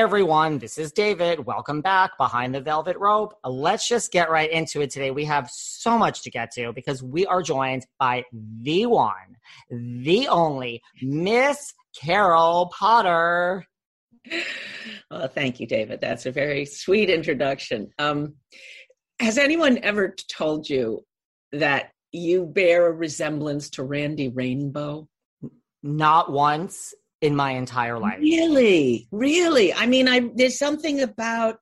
[0.00, 1.44] Everyone, this is David.
[1.44, 3.34] Welcome back behind the velvet rope.
[3.44, 5.10] Let's just get right into it today.
[5.10, 8.24] We have so much to get to because we are joined by
[8.62, 9.36] the one,
[9.70, 13.66] the only Miss Carol Potter.
[15.10, 16.00] Well, thank you, David.
[16.00, 17.90] That's a very sweet introduction.
[17.98, 18.36] Um,
[19.20, 21.04] has anyone ever told you
[21.52, 25.08] that you bear a resemblance to Randy Rainbow?
[25.82, 28.18] Not once in my entire life.
[28.20, 29.72] Really, really.
[29.74, 31.58] I mean, I there's something about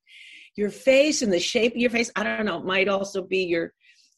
[0.57, 2.11] your face and the shape of your face.
[2.17, 2.59] I don't know.
[2.59, 3.73] It might also be your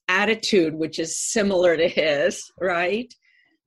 [0.09, 3.13] attitude, which is similar to his, right?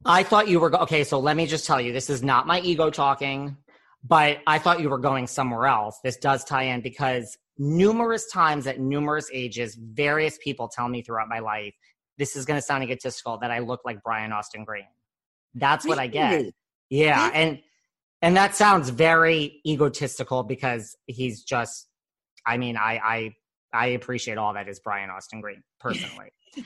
[0.06, 1.04] I thought you were go- okay.
[1.04, 3.58] So let me just tell you, this is not my ego talking,
[4.04, 6.00] but I thought you were going somewhere else.
[6.04, 11.30] This does tie in because numerous times at numerous ages, various people tell me throughout
[11.30, 11.74] my life,
[12.18, 14.86] this is going to sound egotistical, that I look like Brian Austin Green.
[15.56, 16.54] That's what I get.
[16.94, 17.06] Really?
[17.06, 17.60] Yeah, and
[18.22, 21.88] and that sounds very egotistical because he's just.
[22.46, 23.36] I mean, I I
[23.74, 26.32] I appreciate all that is Brian Austin Green personally.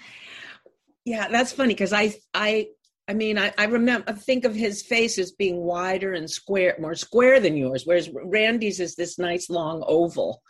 [1.08, 2.68] Yeah, that's funny because I I
[3.08, 6.76] I mean I, I remember I think of his face as being wider and square,
[6.82, 10.42] more square than yours, whereas Randy's is this nice long oval.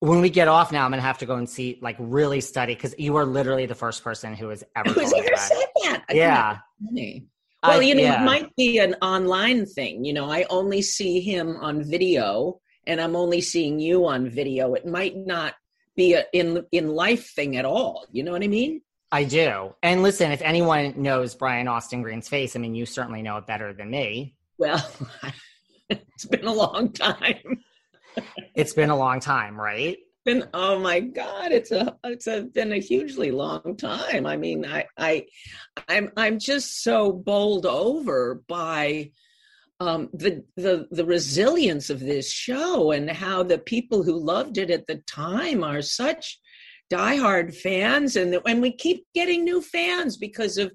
[0.00, 2.74] when we get off now, I'm gonna have to go and see, like, really study
[2.74, 4.90] because you are literally the first person who has ever.
[4.90, 5.48] Who's told me ever that.
[5.48, 6.04] said that?
[6.10, 6.58] I Yeah.
[7.66, 7.72] Think that's funny.
[7.72, 8.22] Well, I- you know, yeah.
[8.22, 10.04] it might be an online thing.
[10.04, 14.74] You know, I only see him on video, and I'm only seeing you on video.
[14.74, 15.54] It might not
[15.96, 18.06] be a in in life thing at all.
[18.12, 18.82] You know what I mean?
[19.10, 19.74] I do.
[19.82, 23.46] And listen, if anyone knows Brian Austin Green's face, I mean, you certainly know it
[23.46, 24.34] better than me.
[24.58, 24.86] Well,
[25.88, 27.36] it's been a long time.
[28.56, 29.96] It's been a long time, right?
[30.28, 34.26] Been oh my god, it's a it's a been a hugely long time.
[34.26, 35.24] I mean, I I
[35.88, 39.12] I'm I'm just so bowled over by
[39.80, 44.70] um, the the the resilience of this show and how the people who loved it
[44.70, 46.38] at the time are such
[46.92, 50.70] diehard fans and the, and we keep getting new fans because of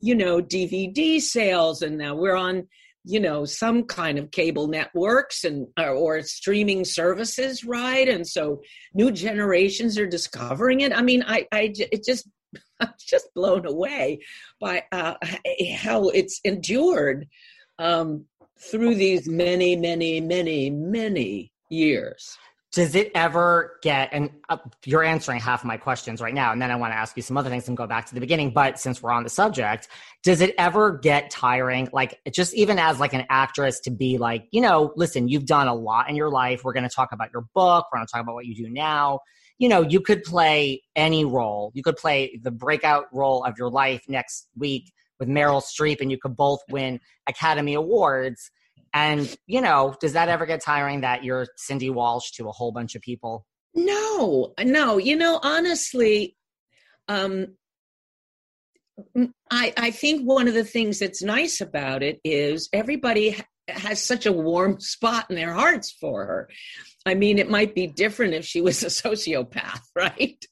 [0.00, 2.66] you know DVD sales and now we're on
[3.04, 8.08] you know some kind of cable networks and or, or streaming services right?
[8.08, 8.62] And so
[8.94, 10.96] new generations are discovering it.
[10.96, 12.28] I mean i i it just
[12.80, 14.20] i'm just blown away
[14.60, 15.14] by uh,
[15.76, 17.28] how it's endured
[17.78, 18.24] um
[18.58, 22.36] through these many many many many years
[22.74, 26.60] Does it ever get, and uh, you're answering half of my questions right now, and
[26.60, 28.50] then I want to ask you some other things and go back to the beginning.
[28.50, 29.86] But since we're on the subject,
[30.24, 34.48] does it ever get tiring, like just even as like an actress to be like,
[34.50, 36.64] you know, listen, you've done a lot in your life.
[36.64, 37.86] We're going to talk about your book.
[37.92, 39.20] We're going to talk about what you do now.
[39.58, 41.70] You know, you could play any role.
[41.74, 46.10] You could play the breakout role of your life next week with Meryl Streep, and
[46.10, 46.98] you could both win
[47.28, 48.50] Academy Awards.
[48.94, 52.70] And, you know, does that ever get tiring that you're Cindy Walsh to a whole
[52.70, 53.44] bunch of people?
[53.74, 54.98] No, no.
[54.98, 56.36] You know, honestly,
[57.08, 57.56] um,
[59.50, 63.36] I I think one of the things that's nice about it is everybody
[63.68, 66.48] has such a warm spot in their hearts for her.
[67.04, 70.44] I mean, it might be different if she was a sociopath, right?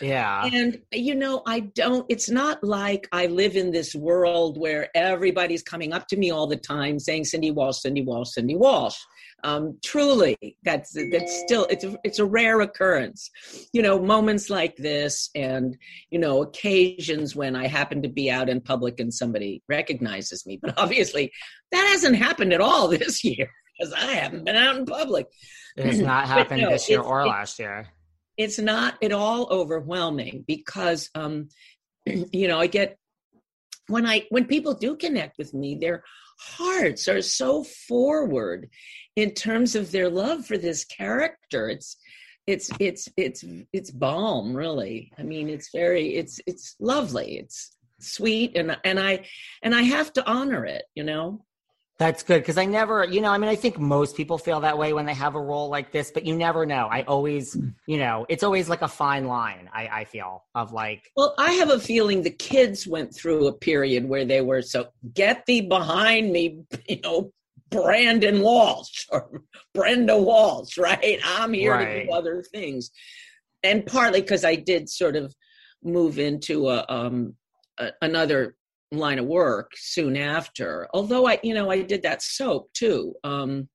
[0.00, 0.44] Yeah.
[0.52, 5.62] And, you know, I don't, it's not like I live in this world where everybody's
[5.62, 8.96] coming up to me all the time saying, Cindy Walsh, Cindy Walsh, Cindy Walsh.
[9.44, 13.30] Um, truly, that's that's still it's a, it's a rare occurrence.
[13.72, 15.76] You know, moments like this, and
[16.10, 20.58] you know, occasions when I happen to be out in public and somebody recognizes me.
[20.60, 21.30] But obviously,
[21.70, 23.48] that hasn't happened at all this year
[23.78, 25.28] because I haven't been out in public.
[25.76, 27.86] It has not happened no, this year or last year.
[28.38, 31.48] It's not at all overwhelming because, um,
[32.06, 32.96] you know, I get
[33.88, 36.04] when I when people do connect with me, their
[36.38, 38.68] hearts are so forward
[39.16, 41.68] in terms of their love for this character.
[41.68, 41.96] It's
[42.46, 45.12] it's it's it's it's balm, really.
[45.18, 47.38] I mean, it's very it's it's lovely.
[47.38, 49.26] It's sweet, and and I
[49.62, 50.84] and I have to honor it.
[50.94, 51.44] You know.
[51.98, 54.78] That's good because I never, you know, I mean, I think most people feel that
[54.78, 56.86] way when they have a role like this, but you never know.
[56.88, 57.56] I always,
[57.88, 61.10] you know, it's always like a fine line, I, I feel, of like.
[61.16, 64.90] Well, I have a feeling the kids went through a period where they were so,
[65.12, 67.32] get thee behind me, you know,
[67.70, 69.42] Brandon Walsh or
[69.74, 71.18] Brenda Walsh, right?
[71.24, 71.84] I'm here right.
[71.84, 72.92] to do other things.
[73.64, 75.34] And partly because I did sort of
[75.82, 77.34] move into a, um,
[77.78, 78.54] a, another
[78.92, 80.88] line of work soon after.
[80.94, 83.68] Although I, you know, I did that soap too, um,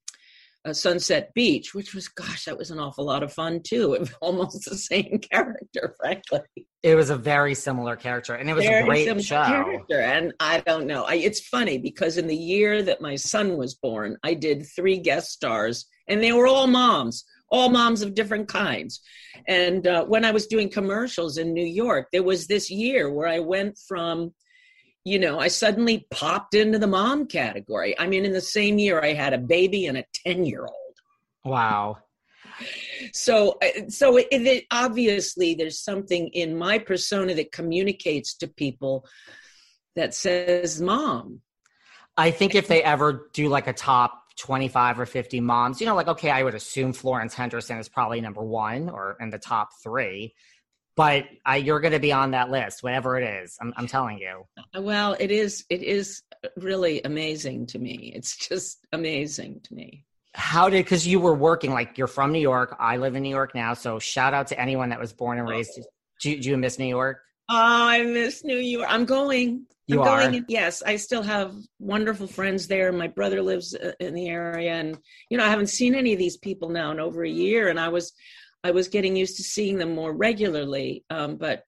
[0.71, 3.93] Sunset Beach, which was, gosh, that was an awful lot of fun too.
[3.93, 6.39] It was almost the same character, frankly.
[6.81, 9.43] It was a very similar character, and it was very a great show.
[9.43, 9.99] Character.
[9.99, 13.73] And I don't know, I, it's funny because in the year that my son was
[13.75, 18.47] born, I did three guest stars, and they were all moms all moms of different
[18.47, 18.99] kinds.
[19.47, 23.27] And uh, when I was doing commercials in New York, there was this year where
[23.27, 24.33] I went from
[25.05, 27.97] you know, I suddenly popped into the mom category.
[27.99, 30.95] I mean, in the same year, I had a baby and a 10 year old.
[31.43, 31.97] Wow.
[33.11, 39.05] So, uh, so it, it, obviously there's something in my persona that communicates to people
[39.95, 41.41] that says mom.
[42.15, 45.95] I think if they ever do like a top 25 or 50 moms, you know,
[45.95, 49.69] like, okay, I would assume Florence Henderson is probably number one or in the top
[49.81, 50.33] three
[50.95, 53.57] but I, you're going to be on that list, whatever it is.
[53.59, 54.45] I'm, I'm telling you.
[54.79, 55.65] Well, it is.
[55.69, 56.21] It is
[56.57, 58.11] really amazing to me.
[58.15, 60.05] It's just amazing to me.
[60.35, 60.83] How did?
[60.83, 62.75] Because you were working like you're from New York.
[62.79, 65.47] I live in New York now, so shout out to anyone that was born and
[65.47, 65.79] raised.
[66.21, 67.19] Do, do you miss New York?
[67.49, 68.87] Oh, I miss New York.
[68.89, 69.65] I'm going.
[69.85, 70.21] You I'm are.
[70.21, 72.91] Going, yes, I still have wonderful friends there.
[72.91, 74.97] My brother lives uh, in the area, and
[75.29, 77.67] you know I haven't seen any of these people now in over a year.
[77.67, 78.13] And I was
[78.63, 81.05] I was getting used to seeing them more regularly.
[81.09, 81.65] Um, but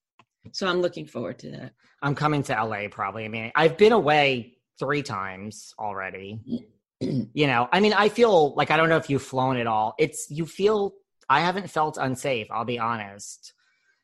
[0.51, 1.74] so I'm looking forward to that.
[2.01, 3.25] I'm coming to LA probably.
[3.25, 6.39] I mean, I've been away three times already.
[7.00, 9.95] you know, I mean, I feel like I don't know if you've flown at all.
[9.97, 10.94] It's you feel
[11.30, 12.47] I haven't felt unsafe.
[12.51, 13.53] I'll be honest.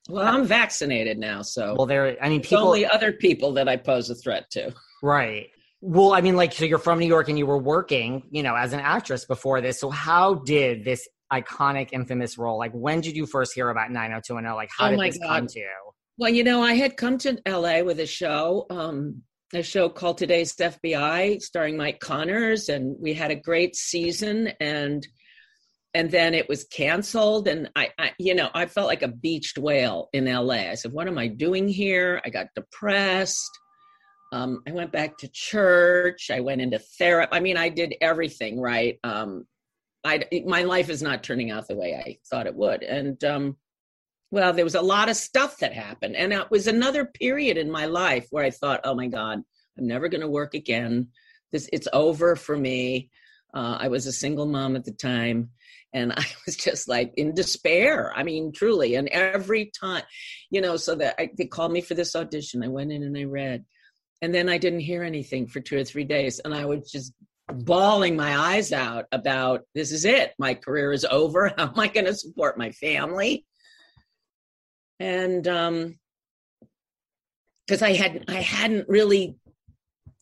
[0.09, 2.17] Well, I'm vaccinated now, so well, there.
[2.21, 4.73] I mean, it's people, only other people that I pose a threat to.
[5.03, 5.49] Right.
[5.79, 8.55] Well, I mean, like, so you're from New York and you were working, you know,
[8.55, 9.79] as an actress before this.
[9.79, 12.57] So, how did this iconic, infamous role?
[12.57, 14.55] Like, when did you first hear about 90210?
[14.55, 15.27] Like, how oh did this God.
[15.27, 15.91] come to you?
[16.17, 19.23] Well, you know, I had come to LA with a show, um,
[19.53, 24.51] a show called Today's FBI, starring Mike Connors, and we had a great season.
[24.59, 25.07] And
[25.93, 29.57] and then it was canceled, and I, I, you know, I felt like a beached
[29.57, 30.69] whale in LA.
[30.69, 33.49] I said, "What am I doing here?" I got depressed.
[34.31, 36.31] Um, I went back to church.
[36.31, 37.29] I went into therapy.
[37.33, 38.97] I mean, I did everything right.
[39.03, 39.45] Um,
[40.03, 43.57] I my life is not turning out the way I thought it would, and um,
[44.31, 47.69] well, there was a lot of stuff that happened, and it was another period in
[47.69, 49.41] my life where I thought, oh my God,
[49.77, 51.09] I'm never going to work again.
[51.51, 53.09] This it's over for me.
[53.53, 55.49] Uh, I was a single mom at the time,
[55.93, 58.13] and I was just like in despair.
[58.15, 58.95] I mean, truly.
[58.95, 60.03] And every time,
[60.49, 63.17] you know, so that I, they called me for this audition, I went in and
[63.17, 63.65] I read,
[64.21, 67.13] and then I didn't hear anything for two or three days, and I was just
[67.51, 70.33] bawling my eyes out about this is it.
[70.37, 71.49] My career is over.
[71.57, 73.45] How am i going to support my family?
[74.99, 75.99] And um
[77.65, 79.37] because i had i hadn't really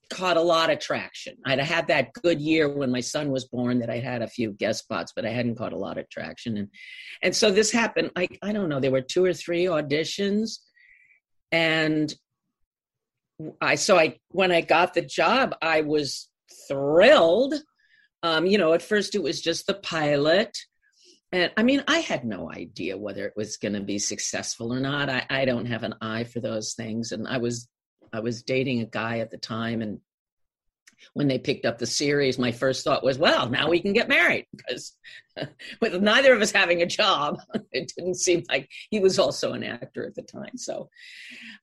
[0.10, 1.36] caught a lot of traction.
[1.46, 4.52] I'd had that good year when my son was born that i had a few
[4.52, 6.58] guest spots but i hadn't caught a lot of traction.
[6.58, 6.70] And
[7.22, 10.60] and so this happened i i don't know there were two or three auditions.
[11.52, 12.14] And
[13.62, 16.29] i so i when i got the job i was
[16.68, 17.56] thrilled.
[18.24, 20.58] Um, you know, at first it was just the pilot.
[21.32, 24.80] and I mean, I had no idea whether it was going to be successful or
[24.80, 25.10] not.
[25.10, 27.68] I, I don't have an eye for those things, and I was
[28.12, 30.00] I was dating a guy at the time, and
[31.14, 34.10] when they picked up the series, my first thought was, well, now we can get
[34.10, 34.96] married because
[35.82, 37.40] with neither of us having a job,
[37.72, 40.58] it didn't seem like he was also an actor at the time.
[40.58, 40.90] So,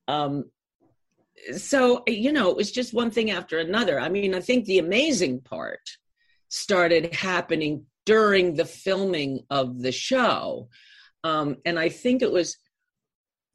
[0.07, 0.45] um,
[1.55, 3.99] so you know, it was just one thing after another.
[3.99, 5.81] I mean, I think the amazing part
[6.49, 10.69] started happening during the filming of the show.
[11.23, 12.57] Um, and I think it was,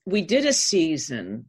[0.05, 1.47] we did a season.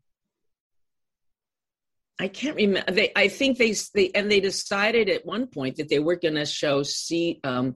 [2.20, 2.92] I can't remember.
[2.92, 6.36] They, I think they, they, and they decided at one point that they were going
[6.36, 7.40] to show see.
[7.44, 7.76] Um,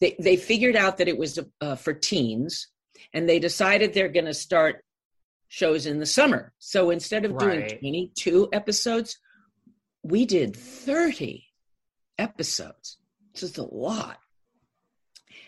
[0.00, 2.68] they they figured out that it was uh, for teens,
[3.12, 4.83] and they decided they're going to start
[5.48, 6.52] shows in the summer.
[6.58, 7.40] So instead of right.
[7.40, 9.18] doing twenty two episodes,
[10.02, 11.46] we did thirty
[12.18, 12.98] episodes.
[13.32, 14.18] This is a lot.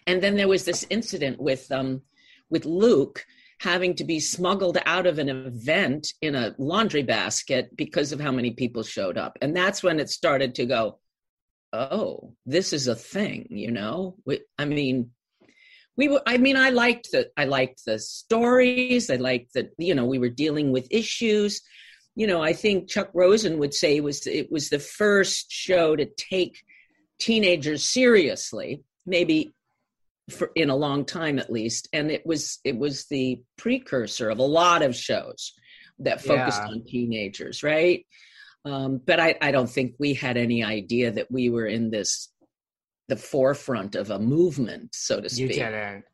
[0.07, 2.03] And then there was this incident with um,
[2.51, 3.25] with Luke
[3.59, 8.31] having to be smuggled out of an event in a laundry basket because of how
[8.31, 9.39] many people showed up.
[9.41, 10.99] And that's when it started to go,
[11.73, 14.17] oh, this is a thing, you know?
[14.59, 15.11] I mean,
[15.97, 19.11] we were, I mean, I liked the, I liked the stories.
[19.11, 21.63] I liked that, you know, we were dealing with issues.
[22.15, 25.97] You know, I think Chuck Rosin would say it was, it was the first show
[25.97, 26.59] to take
[27.19, 29.55] teenagers seriously, maybe
[30.31, 34.39] for in a long time at least and it was it was the precursor of
[34.39, 35.53] a lot of shows
[36.01, 36.69] that focused yeah.
[36.69, 38.05] on teenagers right
[38.65, 42.33] um, but I, I don't think we had any idea that we were in this
[43.09, 45.57] the forefront of a movement so to speak.
[45.57, 46.05] you didn't.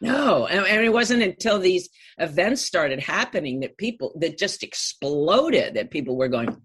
[0.00, 1.88] No and, and it wasn't until these
[2.18, 6.56] events started happening that people that just exploded that people were going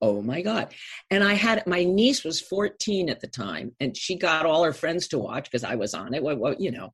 [0.00, 0.74] oh my god.
[1.10, 4.72] And i had my niece was 14 at the time and she got all her
[4.72, 6.92] friends to watch because i was on it well, well, you know.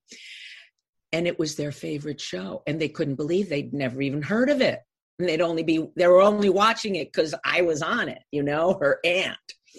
[1.12, 4.60] And it was their favorite show and they couldn't believe they'd never even heard of
[4.60, 4.80] it.
[5.20, 8.42] And they'd only be they were only watching it because i was on it you
[8.42, 9.38] know her aunt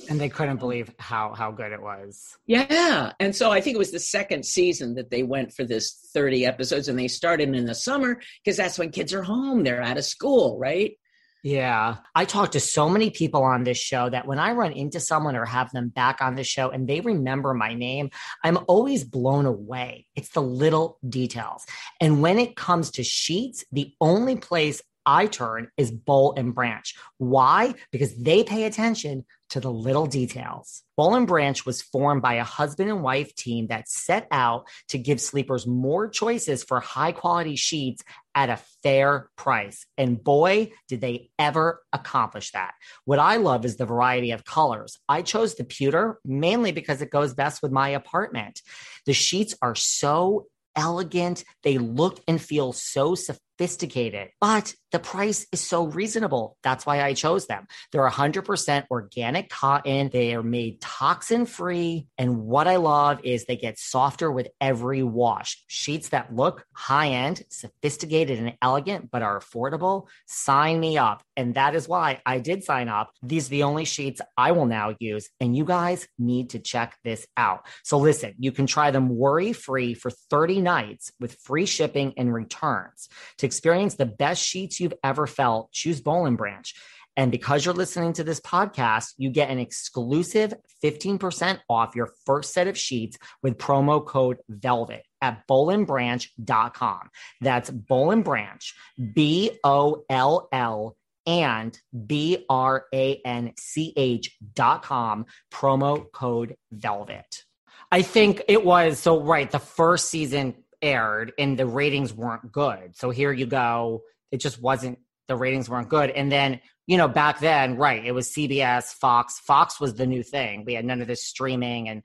[0.09, 3.79] and they couldn't believe how how good it was yeah and so i think it
[3.79, 7.65] was the second season that they went for this 30 episodes and they started in
[7.65, 10.97] the summer because that's when kids are home they're out of school right
[11.45, 11.97] yeah.
[12.15, 15.35] I talk to so many people on this show that when I run into someone
[15.35, 18.09] or have them back on the show and they remember my name,
[18.43, 20.07] I'm always blown away.
[20.15, 21.63] It's the little details.
[22.01, 26.95] And when it comes to sheets, the only place I turn is Boll and Branch.
[27.19, 27.75] Why?
[27.91, 29.23] Because they pay attention
[29.55, 30.83] to the little details.
[30.97, 34.97] Boll and Branch was formed by a husband and wife team that set out to
[34.97, 38.03] give sleepers more choices for high quality sheets
[38.35, 39.85] at a fair price.
[39.97, 42.73] And boy, did they ever accomplish that.
[43.05, 44.99] What I love is the variety of colors.
[45.07, 48.61] I chose the pewter mainly because it goes best with my apartment.
[49.05, 51.45] The sheets are so elegant.
[51.63, 56.57] They look and feel so sophisticated, but the price is so reasonable.
[56.63, 57.67] That's why I chose them.
[57.91, 60.09] They're 100% organic cotton.
[60.09, 62.07] They are made toxin free.
[62.17, 65.61] And what I love is they get softer with every wash.
[65.67, 70.07] Sheets that look high end, sophisticated, and elegant, but are affordable.
[70.27, 71.23] Sign me up.
[71.35, 73.11] And that is why I did sign up.
[73.21, 75.29] These are the only sheets I will now use.
[75.41, 77.65] And you guys need to check this out.
[77.83, 82.33] So listen, you can try them worry free for 30 nights with free shipping and
[82.33, 83.09] returns.
[83.39, 86.73] To experience the best sheets you've ever felt, choose Boll and Branch.
[87.17, 92.53] And because you're listening to this podcast, you get an exclusive 15% off your first
[92.53, 97.09] set of sheets with promo code VELVET at bollandbranch.com.
[97.41, 98.75] That's Boll and Branch,
[99.13, 106.55] B O L L and B R A N C H dot com, promo code
[106.73, 107.43] VELVET.
[107.91, 109.49] I think it was so right.
[109.49, 112.95] The first season aired and the ratings weren't good.
[112.95, 114.03] So here you go.
[114.31, 116.11] It just wasn't, the ratings weren't good.
[116.11, 119.39] And then, you know, back then, right, it was CBS, Fox.
[119.39, 120.63] Fox was the new thing.
[120.65, 122.03] We had none of this streaming and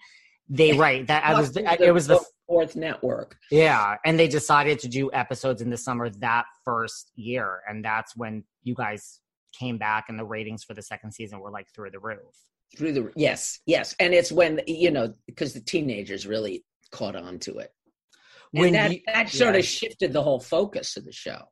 [0.49, 3.37] they, right, that I was, it was the fourth network.
[3.51, 3.97] Yeah.
[4.05, 7.61] And they decided to do episodes in the summer that first year.
[7.69, 9.21] And that's when you guys
[9.57, 12.19] came back and the ratings for the second season were like through the roof.
[12.77, 13.95] Through the, yes, yes.
[14.01, 17.73] And it's when, you know, because the teenagers really caught on to it
[18.53, 19.61] when and that, you, that sort yeah.
[19.61, 21.43] of shifted the whole focus of the show.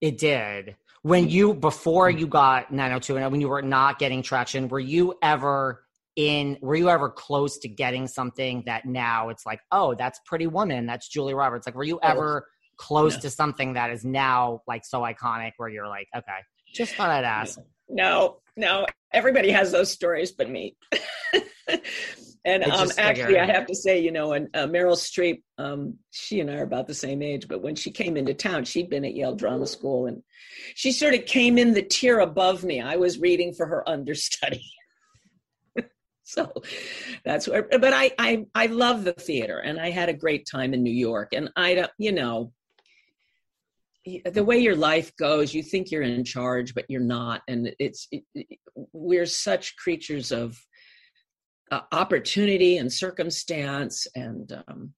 [0.00, 0.76] It did.
[1.02, 1.30] When mm.
[1.30, 5.84] you before you got 902 and when you were not getting traction, were you ever
[6.16, 10.46] in were you ever close to getting something that now it's like, oh, that's Pretty
[10.46, 11.66] Woman, that's Julia Roberts.
[11.66, 12.46] Like were you ever
[12.76, 16.38] close to something that is now like so iconic where you're like, okay,
[16.74, 17.58] just thought I'd ask.
[17.88, 20.76] No, no, everybody has those stories but me.
[22.44, 23.38] And um, actually.
[23.38, 26.64] I have to say, you know, and uh, Meryl Streep, um, she and I are
[26.64, 29.66] about the same age, but when she came into town, she'd been at Yale Drama
[29.66, 30.22] School, and
[30.74, 32.80] she sort of came in the tier above me.
[32.80, 34.64] I was reading for her understudy.
[36.24, 36.52] so
[37.24, 40.72] that's where but I, I i love the theater and i had a great time
[40.72, 42.52] in new york and i don't you know
[44.24, 48.06] the way your life goes you think you're in charge but you're not and it's
[48.12, 48.58] it, it,
[48.92, 50.58] we're such creatures of
[51.72, 54.92] uh, opportunity and circumstance and um,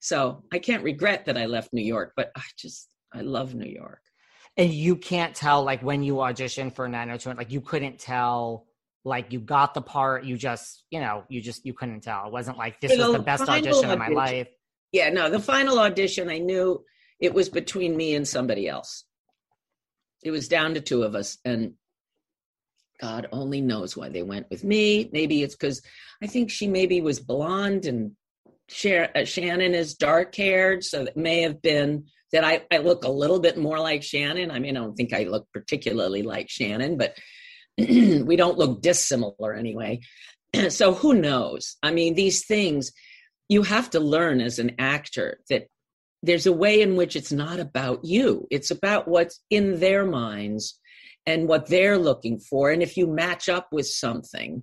[0.00, 3.70] so i can't regret that i left new york but i just i love new
[3.82, 4.00] york
[4.56, 8.66] And you can't tell like when you auditioned for 902, like you couldn't tell
[9.04, 12.26] like you got the part, you just, you know, you just you couldn't tell.
[12.26, 14.48] It wasn't like this was the best final audition of my life.
[14.92, 16.84] yeah no the final audition i knew
[17.20, 19.04] it was between me and somebody else
[20.22, 21.74] it was down to two of us and
[23.00, 25.08] god only knows why they went with me.
[25.12, 25.82] Maybe it's because
[26.22, 28.12] i think she maybe was blonde and
[28.84, 33.10] uh, shannon is dark haired so it may have been that I, I look a
[33.10, 34.50] little bit more like shannon.
[34.50, 37.16] I mean i don't think i look particularly like shannon but
[37.78, 40.00] we don't look dissimilar anyway.
[40.68, 41.76] So who knows?
[41.80, 42.90] I mean these things
[43.48, 45.68] you have to learn as an actor that
[46.22, 48.46] there's a way in which it's not about you.
[48.50, 50.78] It's about what's in their minds
[51.26, 54.62] and what they're looking for and if you match up with something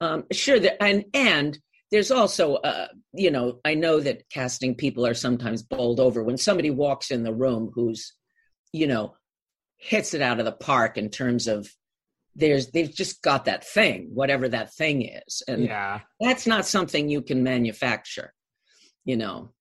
[0.00, 1.58] um, sure that, and and
[1.90, 6.22] there's also uh, you know i know that casting people are sometimes bowled over.
[6.22, 8.14] When somebody walks in the room who's
[8.72, 9.14] you know
[9.76, 11.68] hits it out of the park in terms of
[12.34, 15.42] there's they've just got that thing whatever that thing is.
[15.48, 16.00] And Yeah.
[16.20, 18.32] that's not something you can manufacture
[19.04, 19.52] you know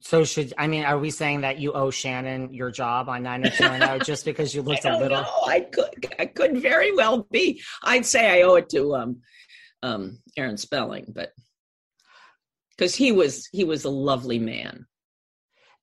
[0.00, 4.00] So should I mean, are we saying that you owe Shannon your job on 90210
[4.06, 5.30] just because you looked a little know.
[5.46, 7.62] I could I could very well be.
[7.82, 9.20] I'd say I owe it to um
[9.82, 11.32] um Aaron Spelling, but
[12.70, 14.86] because he was he was a lovely man.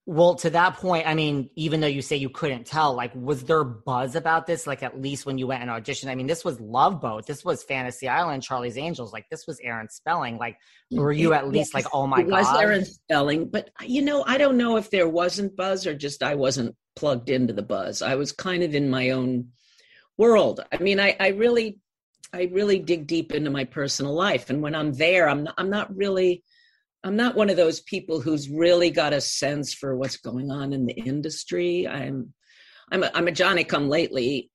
[0.05, 3.45] Well, to that point, I mean, even though you say you couldn't tell, like, was
[3.45, 4.67] there buzz about this?
[4.67, 7.45] Like, at least when you went and auditioned, I mean, this was Love Boat, this
[7.45, 10.37] was Fantasy Island, Charlie's Angels, like, this was Aaron Spelling.
[10.37, 10.57] Like,
[10.91, 12.45] were you at least like, oh my it was?
[12.53, 16.35] Aaron Spelling, but you know, I don't know if there wasn't buzz or just I
[16.35, 18.01] wasn't plugged into the buzz.
[18.01, 19.51] I was kind of in my own
[20.17, 20.59] world.
[20.69, 21.79] I mean, I, I really,
[22.33, 25.69] I really dig deep into my personal life, and when I'm there, I'm not, I'm
[25.69, 26.43] not really,
[27.03, 30.73] I'm not one of those people who's really got a sense for what's going on
[30.73, 31.87] in the industry.
[31.87, 32.33] I'm,
[32.91, 34.49] I'm a, I'm a Johnny come lately.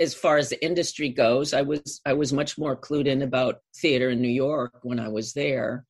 [0.00, 3.56] As far as the industry goes, I was I was much more clued in about
[3.76, 5.84] theater in New York when I was there.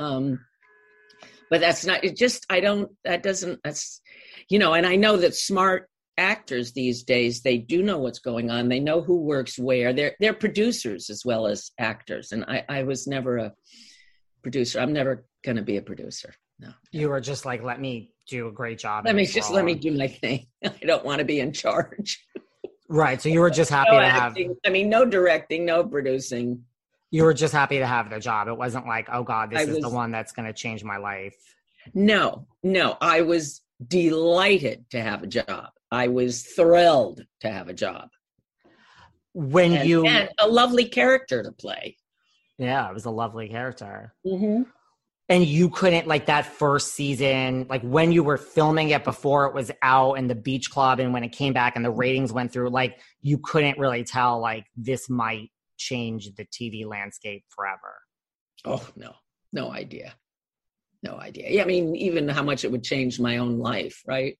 [0.00, 0.40] Um,
[1.52, 4.00] but that's not it just i don't that doesn't that's
[4.48, 8.50] you know and i know that smart actors these days they do know what's going
[8.50, 12.64] on they know who works where they're they're producers as well as actors and i
[12.70, 13.52] i was never a
[14.42, 18.12] producer i'm never going to be a producer no you were just like, let me
[18.28, 19.04] do a great job.
[19.04, 22.24] let me just let me do my thing i don't want to be in charge
[22.88, 23.22] Right.
[23.22, 26.62] So you were just happy no to have, i mean no directing no producing
[27.10, 28.48] you were just happy to have the job.
[28.48, 30.96] It wasn't like, oh God, this I is the one that's going to change my
[30.96, 31.36] life.
[31.94, 37.74] no no i was delighted to have a job i was thrilled to have a
[37.74, 38.08] job
[39.34, 41.96] When and, you, and a lovely character to play.
[42.58, 44.14] yeah, it was a lovely character.
[44.26, 44.62] Mm-hmm.
[45.32, 49.54] And you couldn't like that first season like when you were filming it before it
[49.54, 52.52] was out in the beach club and when it came back and the ratings went
[52.52, 57.94] through like you couldn't really tell like this might change the tv landscape forever
[58.64, 59.14] Oh no,
[59.52, 60.14] no idea,
[61.02, 61.50] no idea.
[61.50, 64.38] Yeah, I mean, even how much it would change my own life, right?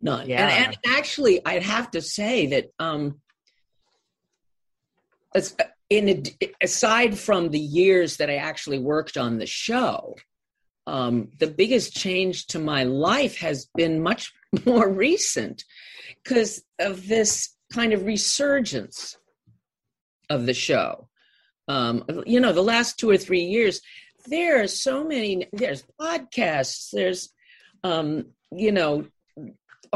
[0.00, 0.28] None.
[0.28, 0.46] Yeah.
[0.48, 3.20] And, and actually, I'd have to say that um,
[5.34, 5.56] as,
[5.88, 6.24] in
[6.62, 10.16] aside from the years that I actually worked on the show,
[10.86, 14.32] um, the biggest change to my life has been much
[14.66, 15.64] more recent
[16.22, 19.16] because of this kind of resurgence
[20.30, 21.08] of the show.
[21.68, 23.80] Um, you know, the last two or three years,
[24.26, 25.48] there are so many.
[25.52, 26.90] There's podcasts.
[26.92, 27.32] There's,
[27.82, 29.06] um, you know,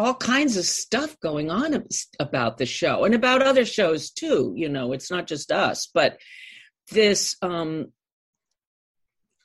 [0.00, 1.84] all kinds of stuff going on
[2.18, 4.54] about the show and about other shows too.
[4.56, 6.18] You know, it's not just us, but
[6.90, 7.92] this um,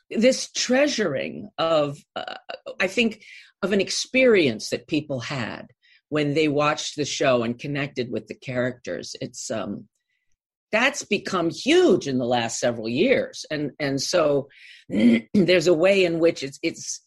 [0.09, 2.35] this treasuring of, uh,
[2.79, 3.23] I think,
[3.61, 5.67] of an experience that people had
[6.07, 9.13] when they watched the show and connected with the characters.
[9.19, 9.89] It's um,
[10.71, 14.47] that's become huge in the last several years, and and so
[15.33, 17.01] there's a way in which it's it's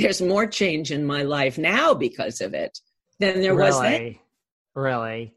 [0.00, 2.78] there's more change in my life now because of it
[3.18, 3.92] than there was then.
[3.92, 4.20] really
[4.74, 5.34] really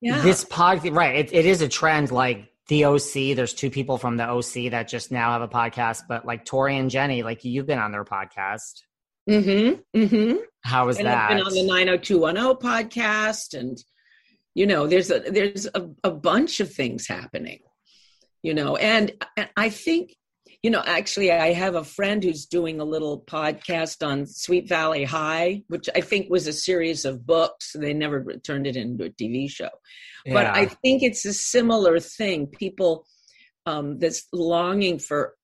[0.00, 0.22] Yeah.
[0.22, 3.36] this podcast right it, it is a trend like the OC.
[3.36, 6.78] There's two people from the OC that just now have a podcast, but like Tori
[6.78, 8.82] and Jenny, like you've been on their podcast.
[9.28, 9.98] Mm-hmm.
[9.98, 10.36] Mm-hmm.
[10.62, 11.30] How was and that?
[11.30, 13.78] I've been on the 90210 podcast, and
[14.54, 17.60] you know, there's a there's a, a bunch of things happening.
[18.42, 20.14] You know, and, and I think,
[20.64, 25.04] you know, actually, I have a friend who's doing a little podcast on Sweet Valley
[25.04, 27.76] High, which I think was a series of books.
[27.78, 29.68] They never turned it into a TV show,
[30.24, 30.32] Yeah.
[30.32, 32.46] but I think it's a similar thing.
[32.46, 33.06] People
[33.66, 35.34] um, that's longing for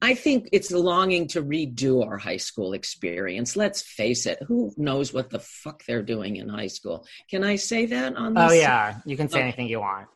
[0.00, 3.54] I think it's the longing to redo our high school experience.
[3.54, 4.38] Let's face it.
[4.46, 7.04] Who knows what the fuck they're doing in high school?
[7.28, 8.50] Can I say that on this?
[8.50, 9.42] Oh yeah, you can say Okay.
[9.48, 10.08] anything you want.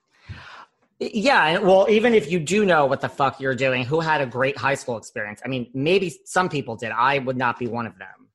[1.01, 4.27] Yeah, well, even if you do know what the fuck you're doing, who had a
[4.27, 5.41] great high school experience?
[5.45, 6.93] I mean, maybe some people did.
[6.93, 8.29] I would not be one of them.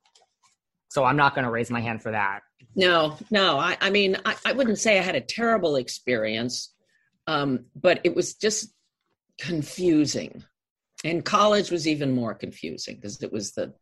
[0.89, 2.41] So I'm not going to raise my hand for that.
[2.75, 3.57] No, no.
[3.57, 6.73] I, I mean, I, I wouldn't say I had a terrible experience,
[7.27, 8.73] um, but it was just
[9.39, 10.43] confusing.
[11.05, 13.73] And college was even more confusing because it was the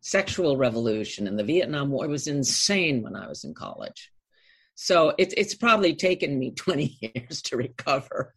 [0.00, 2.04] sexual revolution and the Vietnam War.
[2.04, 4.12] It was insane when I was in college.
[4.80, 8.34] So it, it's probably taken me 20 years to recover.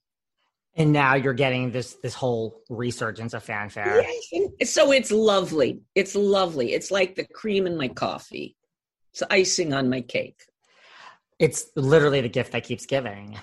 [0.75, 4.05] And now you're getting this this whole resurgence of fanfare.
[4.31, 5.81] Yes, So it's lovely.
[5.95, 6.73] It's lovely.
[6.73, 8.55] It's like the cream in my coffee.
[9.11, 10.41] It's icing on my cake.
[11.37, 13.37] It's literally the gift that keeps giving.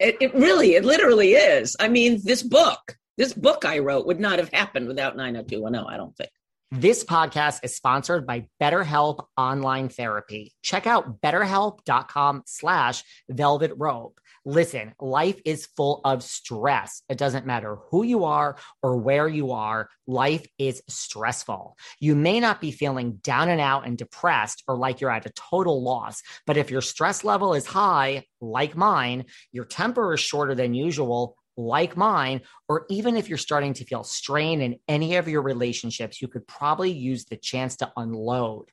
[0.00, 1.76] It, it really, it literally is.
[1.78, 5.96] I mean, this book, this book I wrote would not have happened without 90210, I
[5.98, 6.30] don't think.
[6.72, 10.54] This podcast is sponsored by BetterHelp Online Therapy.
[10.62, 14.20] Check out betterhelp.com slash velvet rope.
[14.44, 17.02] Listen, life is full of stress.
[17.08, 19.88] It doesn't matter who you are or where you are.
[20.06, 21.76] Life is stressful.
[21.98, 25.32] You may not be feeling down and out and depressed or like you're at a
[25.50, 30.54] total loss, but if your stress level is high, like mine, your temper is shorter
[30.54, 35.28] than usual, like mine, or even if you're starting to feel strain in any of
[35.28, 38.70] your relationships, you could probably use the chance to unload.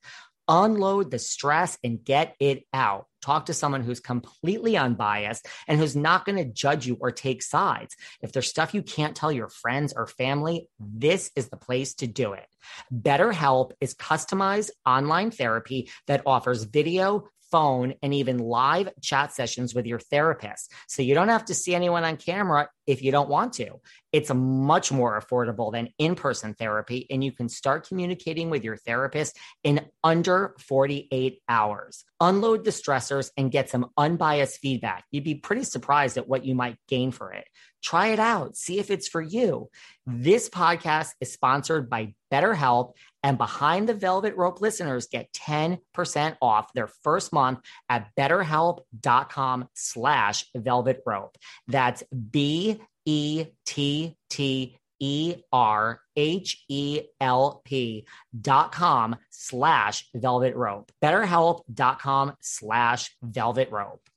[0.49, 3.07] Unload the stress and get it out.
[3.21, 7.43] Talk to someone who's completely unbiased and who's not going to judge you or take
[7.43, 7.97] sides.
[8.21, 12.07] If there's stuff you can't tell your friends or family, this is the place to
[12.07, 12.47] do it.
[12.93, 19.85] BetterHelp is customized online therapy that offers video, phone, and even live chat sessions with
[19.85, 20.71] your therapist.
[20.87, 23.81] So you don't have to see anyone on camera if you don't want to.
[24.13, 28.77] It's much more affordable than in person therapy, and you can start communicating with your
[28.77, 32.05] therapist in under 48 hours.
[32.19, 35.03] Unload the stressors and get some unbiased feedback.
[35.11, 37.47] You'd be pretty surprised at what you might gain for it.
[37.83, 39.69] Try it out, see if it's for you.
[40.05, 42.93] This podcast is sponsored by BetterHelp,
[43.27, 47.59] and Behind the Velvet Rope listeners get 10% off their first month
[47.89, 51.37] at betterhelp.com slash velvet rope.
[51.67, 58.07] That's B E T T E R H E L P
[58.39, 60.89] dot com slash velvet rope.
[61.03, 64.07] BetterHelp.com slash velvet rope.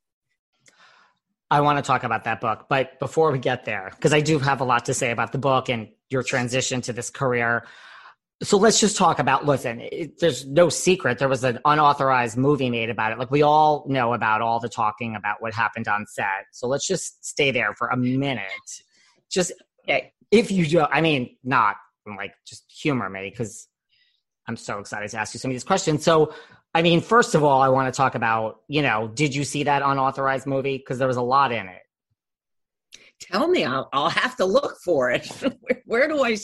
[1.51, 4.38] I want to talk about that book, but before we get there, because I do
[4.38, 7.66] have a lot to say about the book and your transition to this career.
[8.42, 9.44] So let's just talk about.
[9.44, 11.18] Listen, it, there's no secret.
[11.18, 13.18] There was an unauthorized movie made about it.
[13.18, 16.46] Like we all know about all the talking about what happened on set.
[16.53, 18.46] So let's just stay there for a minute.
[19.31, 19.53] Just
[19.88, 20.00] eh,
[20.31, 21.76] if you do, I mean, not
[22.07, 23.68] like just humor me because
[24.48, 26.03] I'm so excited to ask you some of these questions.
[26.03, 26.35] So,
[26.74, 29.64] I mean, first of all, I want to talk about, you know, did you see
[29.64, 30.79] that unauthorized movie?
[30.79, 31.83] Because there was a lot in it.
[33.20, 35.26] Tell me, I'll, I'll have to look for it.
[35.61, 36.37] where, where do I,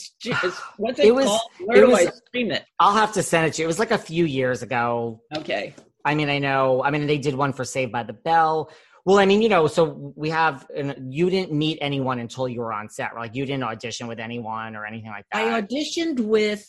[0.76, 1.40] what's It it, was- called?
[1.64, 2.64] Where it do was- I stream it?
[2.78, 3.66] I'll have to send it to you.
[3.66, 5.20] It was like a few years ago.
[5.36, 5.74] Okay.
[6.04, 6.82] I mean, I know.
[6.84, 8.70] I mean, they did one for Saved by the Bell.
[9.04, 10.66] Well, I mean, you know, so we have.
[10.76, 13.14] and You didn't meet anyone until you were on set.
[13.16, 15.44] Like, you didn't audition with anyone or anything like that.
[15.44, 16.68] I auditioned with,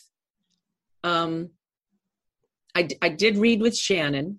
[1.04, 1.50] um,
[2.74, 4.38] I, I did read with Shannon,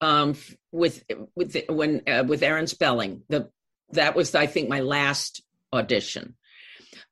[0.00, 0.36] um,
[0.72, 1.02] with
[1.34, 3.22] with when uh, with Aaron Spelling.
[3.28, 3.50] The
[3.92, 6.34] that was I think my last audition,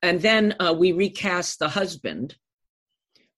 [0.03, 2.37] and then uh, we recast the husband.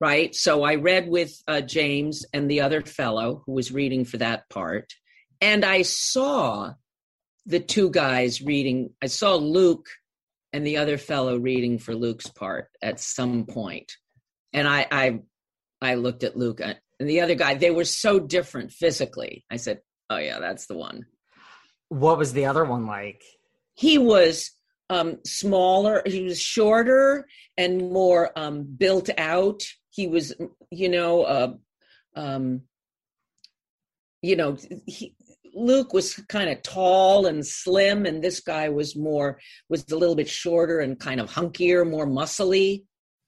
[0.01, 4.17] Right, so I read with uh, James and the other fellow who was reading for
[4.17, 4.95] that part,
[5.43, 6.73] and I saw
[7.45, 8.91] the two guys reading.
[9.03, 9.89] I saw Luke
[10.53, 13.93] and the other fellow reading for Luke's part at some point.
[14.53, 15.21] And I I
[15.81, 19.45] I looked at Luke uh, and the other guy, they were so different physically.
[19.51, 21.07] I said, "Oh yeah, that's the one."
[21.91, 23.23] What was the other one like?
[23.75, 24.53] He was
[24.89, 27.27] um smaller, he was shorter
[27.59, 29.63] and more um built out.
[29.91, 30.33] He was
[30.71, 31.55] you know uh
[32.17, 32.63] um
[34.23, 35.15] you know he
[35.55, 40.15] Luke was kind of tall and slim, and this guy was more was a little
[40.15, 42.85] bit shorter and kind of hunkier, more muscly,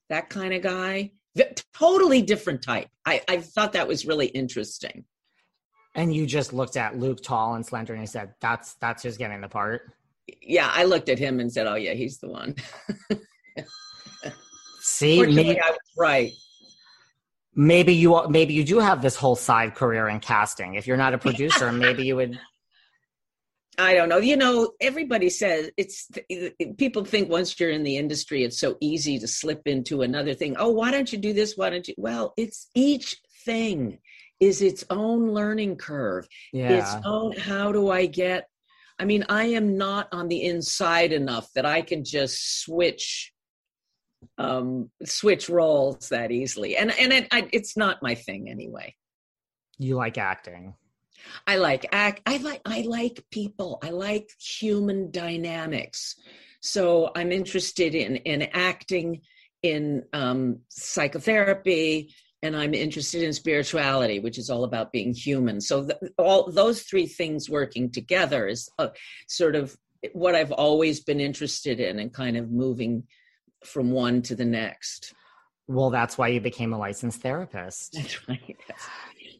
[0.09, 1.11] that kind of guy.
[1.37, 1.45] V-
[1.75, 2.89] totally different type.
[3.07, 5.05] I, I thought that was really interesting.
[5.95, 9.17] And you just looked at Luke tall and slender and you said, That's that's who's
[9.17, 9.93] getting the part.
[10.41, 12.55] Yeah, I looked at him and said, Oh yeah, he's the one.
[14.81, 16.33] See, maybe, I was right.
[17.55, 20.75] maybe you maybe you do have this whole side career in casting.
[20.75, 22.39] If you're not a producer, maybe you would
[23.79, 24.19] I don't know.
[24.19, 26.11] You know, everybody says it's
[26.77, 30.57] people think once you're in the industry, it's so easy to slip into another thing.
[30.59, 31.57] Oh, why don't you do this?
[31.57, 31.95] Why don't you?
[31.97, 33.99] Well, it's each thing
[34.43, 36.27] is its own learning curve.
[36.53, 36.73] Yeah.
[36.73, 38.49] Its own, how do I get?
[38.99, 43.33] I mean, I am not on the inside enough that I can just switch
[44.39, 48.95] um switch roles that easily and and it, I, it's not my thing anyway
[49.83, 50.75] you like acting.
[51.47, 52.23] I like act.
[52.27, 53.79] I like I like people.
[53.83, 56.17] I like human dynamics.
[56.61, 59.23] So I'm interested in in acting,
[59.63, 65.61] in um, psychotherapy, and I'm interested in spirituality, which is all about being human.
[65.61, 68.89] So the, all those three things working together is uh,
[69.29, 69.77] sort of
[70.13, 73.05] what I've always been interested in, and kind of moving
[73.65, 75.15] from one to the next.
[75.69, 77.93] Well, that's why you became a licensed therapist.
[77.93, 78.57] That's right.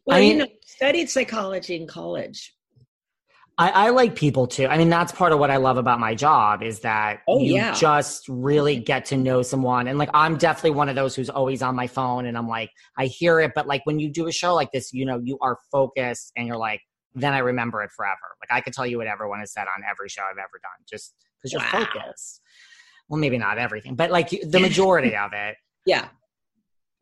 [0.05, 2.53] Well, I you know, studied psychology in college.
[3.57, 4.65] I, I like people too.
[4.65, 7.53] I mean, that's part of what I love about my job is that Oh, you
[7.55, 7.73] yeah.
[7.73, 9.87] just really get to know someone.
[9.87, 12.71] And like, I'm definitely one of those who's always on my phone and I'm like,
[12.97, 15.37] I hear it, but like when you do a show like this, you know, you
[15.41, 16.81] are focused and you're like,
[17.13, 18.17] then I remember it forever.
[18.41, 20.83] Like I could tell you what everyone has said on every show I've ever done
[20.89, 21.85] just because you're Wow.
[21.93, 22.41] focused.
[23.07, 25.57] Well, maybe not everything, but like the majority of it.
[25.85, 26.07] Yeah.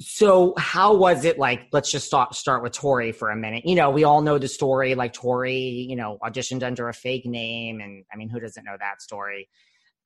[0.02, 1.68] So how was it like?
[1.72, 3.66] Let's just start start with Tori for a minute.
[3.66, 4.96] You know, we all know the story.
[4.96, 8.76] Like Tori, you know, auditioned under a fake name, and I mean, who doesn't know
[8.80, 9.48] that story?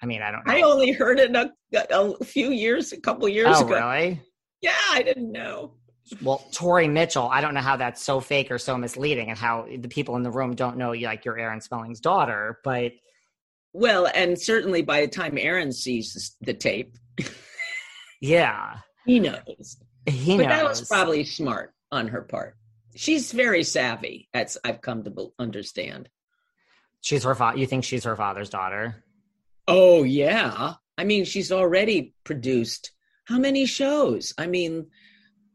[0.04, 0.54] I mean, I don't know.
[0.54, 1.52] I only heard it a,
[1.92, 3.76] a few years, a couple years oh, ago.
[3.76, 4.22] really?
[4.62, 5.76] Yeah, I didn't know.
[6.22, 9.66] Well, Tori Mitchell, I don't know how that's so fake or so misleading, and how
[9.80, 12.60] the people in the room don't know like you're Aaron Spelling's daughter.
[12.64, 12.92] But
[13.72, 16.98] Well, and certainly by the time Aaron sees the tape,
[18.22, 19.78] yeah, he knows.
[20.08, 20.50] He but knows.
[20.50, 22.56] that was probably smart on her part.
[22.96, 24.30] She's very savvy.
[24.34, 26.10] That's I've come to understand.
[27.02, 27.58] she's her father.
[27.58, 29.04] You think she's her father's daughter?
[29.68, 30.76] Oh yeah.
[30.98, 32.92] I mean, she's already produced
[33.26, 34.34] how many shows?
[34.38, 34.88] I mean,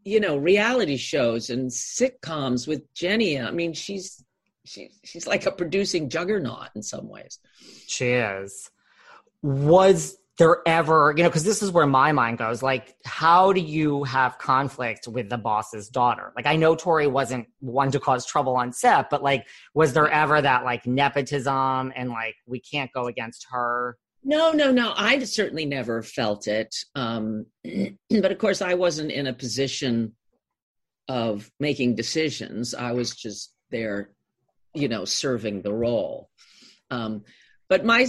[0.05, 3.41] you know, reality shows and sitcoms with Jenny.
[3.41, 4.23] I mean, she's
[4.65, 7.39] she's she's like a producing juggernaut in some ways.
[7.87, 8.71] She is.
[9.43, 12.63] Was there ever, you know, because this is where my mind goes.
[12.63, 16.33] Like, how do you have conflict with the boss's daughter?
[16.35, 20.09] Like, I know Tori wasn't one to cause trouble on set, but like, was there
[20.09, 23.99] ever that like nepotism and like we can't go against her?
[24.25, 24.95] No, no, no.
[24.97, 26.75] I certainly never felt it.
[26.95, 27.45] Um,
[28.11, 30.15] but of course, I wasn't in a position
[31.07, 32.75] of making decisions.
[32.75, 34.13] I was just there,
[34.73, 36.31] you know, serving the role.
[36.91, 37.25] Um,
[37.71, 38.07] but my,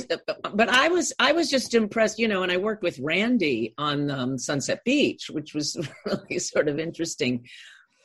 [0.54, 2.44] but I was, I was just impressed, you know.
[2.44, 7.48] And I worked with Randy on um, Sunset Beach, which was really sort of interesting.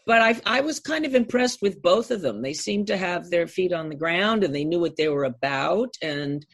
[0.07, 2.43] But I, I was kind of impressed with both of them.
[2.43, 5.25] They seemed to have their feet on the ground, and they knew what they were
[5.25, 6.47] about, and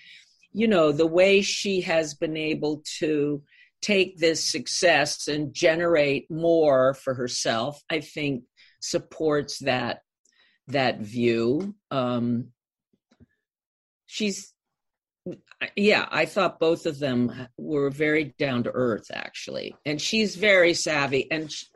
[0.52, 3.42] you know the way she has been able to
[3.80, 8.44] take this success and generate more for herself i think
[8.80, 10.02] supports that
[10.68, 12.48] that view um
[14.06, 14.51] she's
[15.76, 19.74] yeah i thought both of them were very down to earth actually.
[19.86, 21.30] And she's very savvy.
[21.30, 21.66] And she,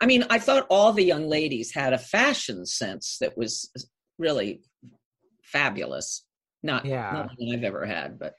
[0.00, 3.70] i mean i thought all the young ladies had a fashion sense that was
[4.18, 4.62] really
[5.42, 6.24] fabulous.
[6.62, 7.12] Not, Yeah.
[7.12, 8.34] not I've ever had, but.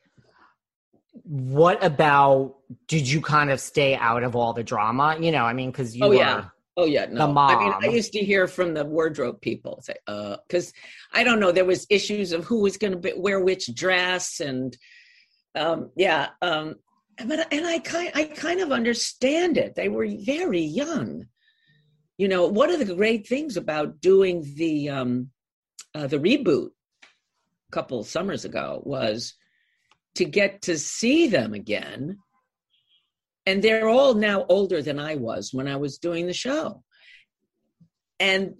[1.23, 2.56] What about,
[2.88, 5.17] did you kind of stay out of all the drama?
[5.19, 6.45] You know, I mean, because you oh were, yeah,
[6.77, 7.05] oh yeah.
[7.05, 10.73] No, the I mean, I used to hear from the wardrobe people say, uh, because
[11.13, 14.75] I don't know, there was issues of who was going to wear which dress, and
[15.55, 16.75] um, yeah, um,
[17.25, 19.75] but and I kind, I kind of understand it.
[19.75, 21.25] They were very young.
[22.17, 25.29] You know, one of the great things about doing the um,
[25.93, 26.69] uh, the reboot
[27.03, 29.33] a couple summers ago was
[30.15, 32.19] to get to see them again
[33.45, 36.84] and they're all now older than I was when I was doing the show.
[38.19, 38.55] And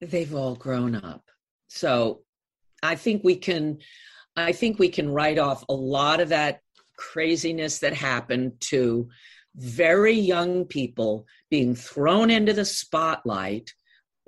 [0.00, 1.22] they've all grown up.
[1.68, 2.22] So
[2.82, 3.78] I think we can
[4.36, 6.60] I think we can write off a lot of that
[6.96, 9.08] craziness that happened to
[9.56, 13.72] very young people being thrown into the spotlight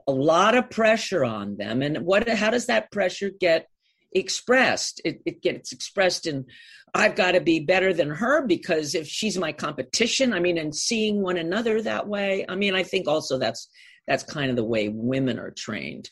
[0.07, 1.83] a lot of pressure on them.
[1.83, 3.68] And what how does that pressure get
[4.14, 5.00] expressed?
[5.05, 6.46] It, it gets expressed in
[6.94, 10.74] I've got to be better than her because if she's my competition, I mean, and
[10.74, 12.46] seeing one another that way.
[12.48, 13.68] I mean, I think also that's
[14.07, 16.09] that's kind of the way women are trained.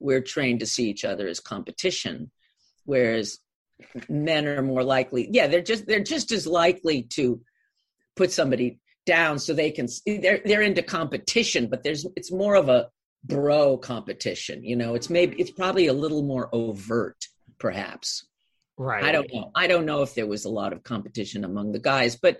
[0.00, 2.30] We're trained to see each other as competition,
[2.84, 3.38] whereas
[4.08, 5.28] men are more likely.
[5.30, 7.42] Yeah, they're just they're just as likely to
[8.16, 9.88] put somebody down so they can.
[10.06, 12.88] They're they're into competition, but there's it's more of a
[13.22, 14.64] bro competition.
[14.64, 17.26] You know, it's maybe it's probably a little more overt,
[17.62, 18.26] perhaps.
[18.76, 19.04] Right.
[19.04, 19.52] I don't know.
[19.54, 22.38] I don't know if there was a lot of competition among the guys, but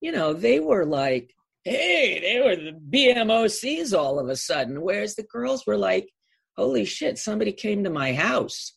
[0.00, 5.16] you know, they were like, hey, they were the BMOCs all of a sudden, whereas
[5.16, 6.08] the girls were like,
[6.56, 8.74] holy shit, somebody came to my house.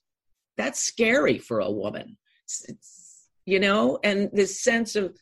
[0.57, 2.17] That's scary for a woman.
[2.45, 5.15] It's, it's, you know, and this sense of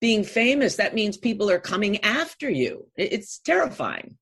[0.00, 2.86] being famous, that means people are coming after you.
[2.96, 4.18] It's terrifying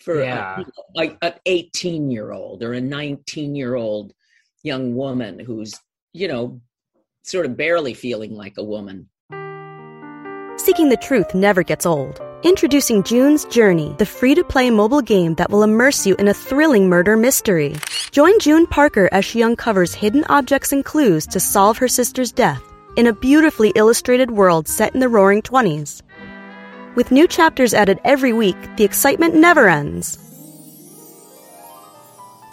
[0.00, 0.60] for yeah.
[0.60, 4.12] a, like an 18 year old or a 19 year old
[4.64, 5.78] young woman who's
[6.14, 6.60] you know,
[7.24, 9.10] sort of barely feeling like a woman.
[10.56, 12.22] Seeking the truth never gets old.
[12.44, 16.34] Introducing June's Journey, the free to play mobile game that will immerse you in a
[16.34, 17.74] thrilling murder mystery.
[18.12, 22.62] Join June Parker as she uncovers hidden objects and clues to solve her sister's death
[22.96, 26.02] in a beautifully illustrated world set in the roaring 20s.
[26.94, 30.23] With new chapters added every week, the excitement never ends.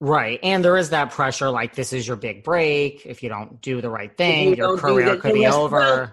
[0.00, 0.40] Right.
[0.42, 3.04] And there is that pressure like this is your big break.
[3.04, 5.78] If you don't do the right thing, your career could be over.
[5.78, 6.12] Well,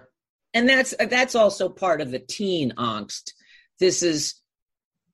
[0.52, 3.32] and that's that's also part of the teen angst.
[3.80, 4.34] This is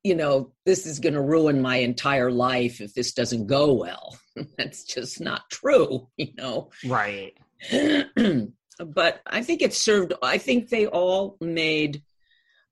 [0.03, 4.19] you know, this is going to ruin my entire life if this doesn't go well.
[4.59, 6.71] that's just not true, you know.
[6.85, 7.33] Right.
[8.79, 12.03] but I think it served I think they all made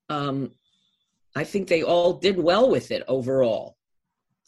[0.08, 0.50] um
[1.34, 3.76] I think they all did well with it overall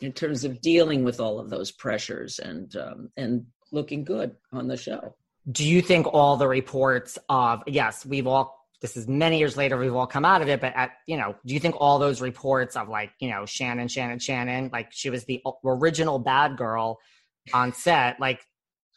[0.01, 4.69] in terms of dealing with all of those pressures and um, and looking good on
[4.69, 5.15] the show.
[5.51, 9.79] Do you think all the reports of yes, we've all this is many years later
[9.79, 12.21] we've all come out of it but at you know do you think all those
[12.21, 16.99] reports of like you know shannen shannen shannen like she was the original bad girl
[17.55, 18.45] on set like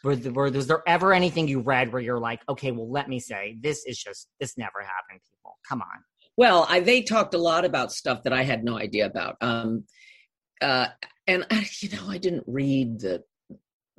[0.04, 3.18] were, were was there ever anything you read where you're like okay well let me
[3.18, 5.58] say this is just this never happened people.
[5.68, 6.04] Come on.
[6.36, 9.38] Well I, they talked a lot about stuff that i had no idea about.
[9.39, 9.86] Um
[10.62, 10.88] uh
[11.28, 13.24] and I, you know i didn't read the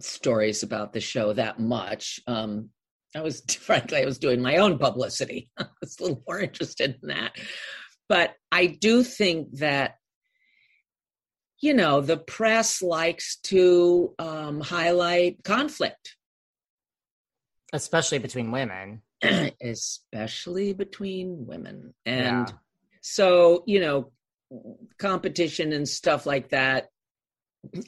[0.01, 2.71] stories about the show that much um
[3.15, 5.51] I was frankly, I was doing my own publicity.
[5.59, 7.33] I was a little more interested in that.
[8.09, 9.97] But I do think that,
[11.61, 16.17] you know, the press likes to um, highlight conflict,
[17.73, 19.03] especially between women.
[19.63, 21.93] especially between women.
[22.07, 22.55] And yeah.
[23.03, 24.13] so, you know,
[24.99, 26.89] competition and stuff like that.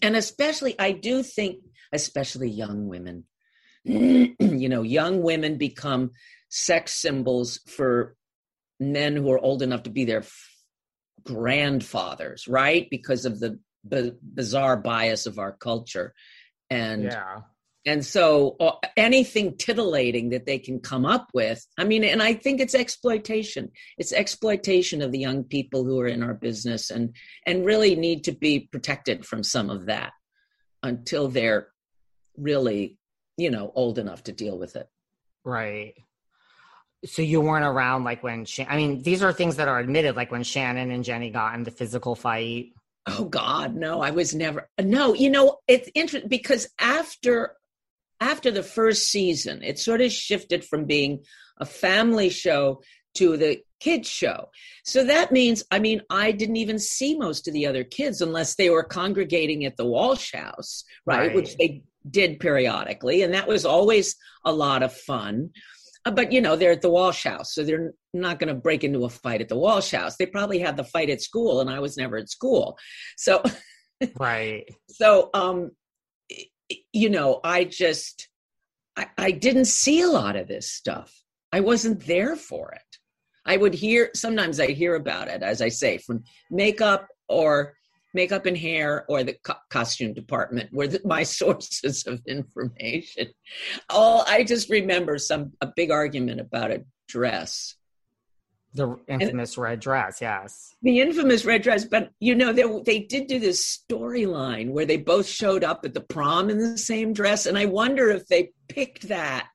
[0.03, 1.59] And especially, I do think,
[1.93, 3.25] especially young women,
[3.85, 6.11] you know, young women become
[6.49, 8.17] sex symbols for
[8.79, 10.49] men who are old enough to be their f-
[11.25, 12.89] grandfathers, right?
[12.91, 13.59] Because of the
[13.89, 16.15] b- bizarre bias of our culture.
[16.69, 17.41] And yeah.
[17.87, 22.35] And so uh, anything titillating that they can come up with, I mean, and I
[22.35, 23.71] think it's exploitation.
[23.97, 27.15] It's exploitation of the young people who are in our business and
[27.47, 30.13] and really need to be protected from some of that
[30.83, 31.69] until they're
[32.37, 32.99] really
[33.41, 34.87] you know, old enough to deal with it.
[35.45, 35.95] Right.
[37.07, 40.31] So you weren't around like when I mean, these are things that are admitted, like
[40.31, 42.73] when Shannen and Jennie got in the physical fight.
[43.07, 44.03] Oh God, no!
[44.03, 44.69] I was never.
[44.79, 47.57] No, you know, it's interesting because after
[48.21, 51.25] after the first season, it sort of shifted from being
[51.59, 52.81] a family show
[53.15, 54.51] to the kids show.
[54.85, 58.55] So that means, I mean, I didn't even see most of the other kids unless
[58.55, 61.29] they were congregating at the Walsh House, right?
[61.29, 61.35] right.
[61.35, 65.51] Which they did periodically, and that was always a lot of fun.
[66.05, 68.85] Uh, but you know, they're at the Walsh House, so they're not going to break
[68.85, 70.17] into a fight at the Walsh House.
[70.17, 72.79] They probably had the fight at school, and I was never at school.
[73.17, 73.43] So,
[74.19, 74.65] right.
[74.89, 75.73] So, um,
[76.93, 78.29] you know, I just,
[78.97, 81.13] I, I didn't see a lot of this stuff.
[81.53, 82.99] I wasn't there for it.
[83.45, 87.75] I would hear sometimes I hear about it, as I say, from makeup or
[88.15, 93.29] makeup and hair or the co- costume department were the, my sources of information.
[93.89, 97.77] All I just remember some a big argument about a dress.
[98.73, 100.77] The infamous and, red dress, yes.
[100.83, 104.97] The infamous red dress, but you know they they did do this storyline where they
[104.97, 108.53] both showed up at the prom in the same dress, and I wonder if they
[108.69, 109.49] picked that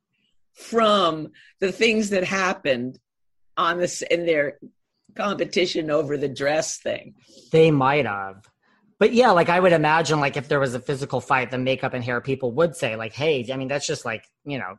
[0.53, 2.99] from the things that happened
[3.57, 4.59] on this in their
[5.16, 7.16] competition over the dress thing.
[7.51, 8.43] They might have.
[8.99, 11.93] But yeah, like I would imagine like if there was a physical fight, the makeup
[11.93, 14.78] and hair people would say, like, hey, I mean, that's just like, you know.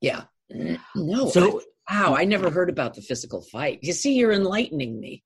[0.00, 0.24] Yeah.
[0.94, 1.28] No.
[1.28, 3.80] So I, wow, I never heard about the physical fight.
[3.82, 5.22] You see, you're enlightening me.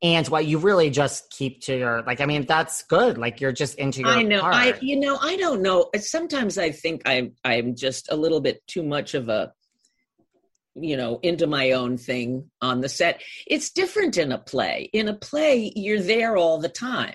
[0.00, 3.18] And what you really just keep to your like, I mean, that's good.
[3.18, 4.40] Like you're just into your I know.
[4.40, 4.54] Part.
[4.54, 5.90] I you know, I don't know.
[5.96, 9.52] Sometimes I think I'm I'm just a little bit too much of a
[10.80, 15.08] you know into my own thing on the set it's different in a play in
[15.08, 17.14] a play you're there all the time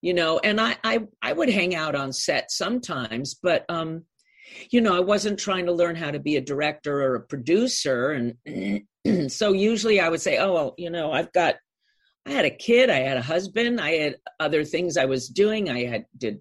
[0.00, 4.04] you know and i i, I would hang out on set sometimes but um
[4.70, 8.12] you know i wasn't trying to learn how to be a director or a producer
[8.12, 11.56] and so usually i would say oh well you know i've got
[12.26, 15.70] i had a kid i had a husband i had other things i was doing
[15.70, 16.40] i had did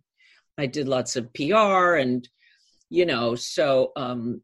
[0.57, 2.27] i did lots of pr and
[2.89, 4.41] you know so um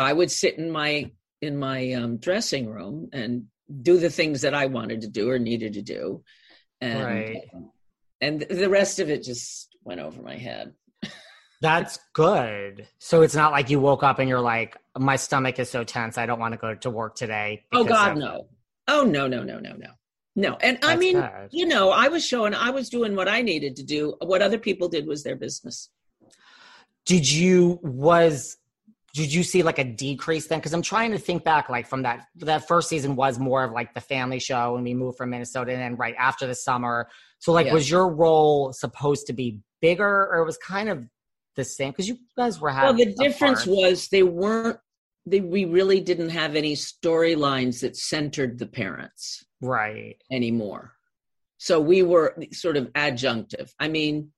[0.00, 1.10] I would sit in my
[1.42, 3.46] in my um, dressing room and
[3.82, 6.22] do the things that I wanted to do or needed to do,
[6.80, 7.50] and right.
[8.20, 10.72] and the rest of it just went over my head.
[11.60, 12.88] That's good.
[12.98, 16.16] So it's not like you woke up and you're like, my stomach is so tense,
[16.16, 17.64] I don't want to go to work today.
[17.72, 18.46] Oh God, of- no.
[18.88, 19.90] Oh no, no, no, no, no.
[20.36, 20.56] No.
[20.60, 21.48] And That's I mean, good.
[21.50, 24.14] you know, I was showing I was doing what I needed to do.
[24.20, 25.90] What other people did was their business.
[27.04, 28.56] Did you was
[29.12, 30.60] did you see like a decrease then?
[30.60, 33.72] Because I'm trying to think back, like from that that first season was more of
[33.72, 37.08] like the family show, and we moved from Minnesota, and then right after the summer.
[37.40, 37.74] So like, yeah.
[37.74, 41.08] was your role supposed to be bigger, or it was kind of
[41.56, 41.90] the same?
[41.90, 42.96] Because you guys were having.
[42.96, 44.78] Well, the difference was they weren't.
[45.26, 50.94] They, we really didn't have any storylines that centered the parents, right, anymore.
[51.58, 53.70] So we were sort of adjunctive.
[53.78, 54.32] I mean,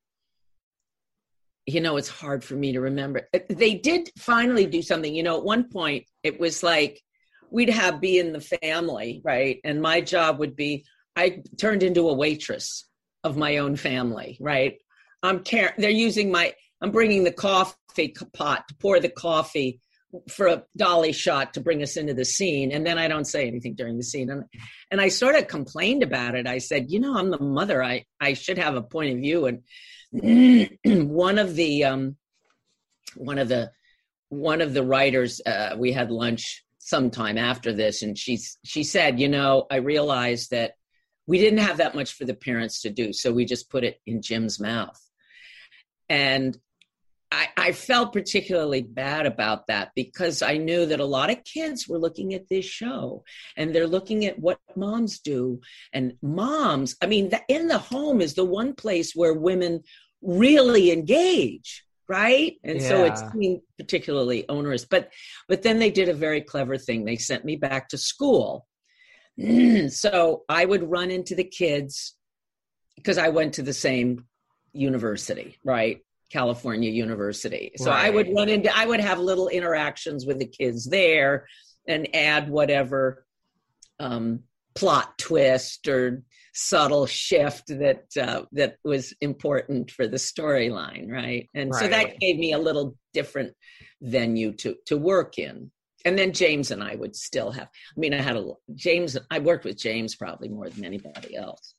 [1.66, 3.28] you know, it's hard for me to remember.
[3.32, 5.14] Uh, they did finally do something.
[5.14, 7.00] You know, at one point, it was like
[7.50, 9.60] we'd have be in the family, right?
[9.64, 10.84] And my job would be
[11.14, 12.88] I turned into a waitress
[13.24, 14.78] of my own family, right?
[15.22, 19.80] I'm car- they're using my I'm bringing the coffee pot to pour the coffee
[20.28, 23.46] for a dolly shot to bring us into the scene and then i don't say
[23.46, 24.28] anything during the scene.
[24.28, 24.44] And
[24.90, 26.46] and i sort of complained about it.
[26.46, 27.82] I said you know i'm the mother.
[27.82, 29.46] I i should have a point of view.
[29.46, 29.62] And
[31.10, 32.16] one of the um
[33.16, 33.72] one of the
[34.28, 39.20] one of the writers uh, we had lunch sometime after this and she she said
[39.20, 40.72] you know i realized that
[41.26, 44.00] we didn't have that much for the parents to do so we just put it
[44.06, 45.00] in jim's mouth.
[46.08, 46.58] And
[47.32, 51.88] I, I, felt particularly bad about that because I knew that a lot of kids
[51.88, 53.24] were looking at this show
[53.56, 55.60] and they're looking at what moms do.
[55.94, 59.82] And moms, I mean, the, in the home is the one place where women
[60.20, 62.56] really engage, right?
[62.64, 62.88] And yeah.
[62.88, 63.22] so it's
[63.78, 64.84] particularly onerous.
[64.84, 65.10] But
[65.48, 67.04] but then they did a very clever thing.
[67.04, 68.66] They sent me back to school.
[69.88, 72.14] so I would run into the kids
[72.96, 74.26] because I went to the same
[74.74, 76.00] university, right?
[76.32, 77.72] California University.
[77.76, 78.06] So right.
[78.06, 81.46] I would run into, I would have little interactions with the kids there
[81.86, 83.26] and add whatever
[84.00, 84.40] um,
[84.74, 86.22] plot twist or
[86.54, 91.48] subtle shift that uh, that was important for the storyline, right?
[91.54, 91.80] And right.
[91.80, 93.54] so that gave me a little different
[94.00, 95.70] venue to to work in.
[96.04, 97.68] And then James and I would still have.
[97.96, 99.16] I mean, I had a James.
[99.30, 101.74] I worked with James probably more than anybody else.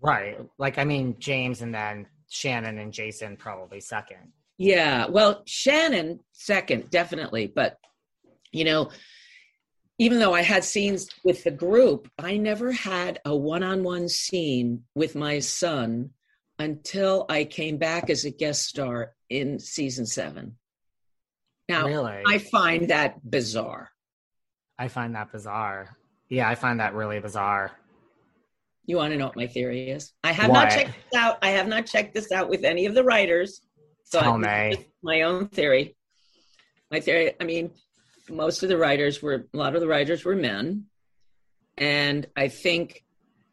[0.00, 0.38] Right.
[0.58, 4.32] Like I mean, James and then Shannen and Jason probably second.
[4.58, 7.46] Yeah, well, Shannen second, definitely.
[7.46, 7.78] But,
[8.52, 8.90] you know,
[9.98, 14.08] even though I had scenes with the group, I never had a one on one
[14.08, 16.10] scene with my son
[16.58, 20.56] until I came back as a guest star in season seven.
[21.68, 22.22] Now, really?
[22.26, 23.90] I find that bizarre.
[24.78, 25.96] I find that bizarre.
[26.28, 27.72] Yeah, I find that really bizarre.
[28.86, 30.12] You want to know what my theory is?
[30.22, 30.64] I have what?
[30.64, 31.38] not checked this out.
[31.42, 33.60] I have not checked this out with any of the writers.
[34.04, 34.86] So Tell me.
[35.02, 35.96] my own theory.
[36.92, 37.72] My theory, I mean,
[38.30, 40.84] most of the writers were a lot of the writers were men.
[41.76, 43.04] And I think,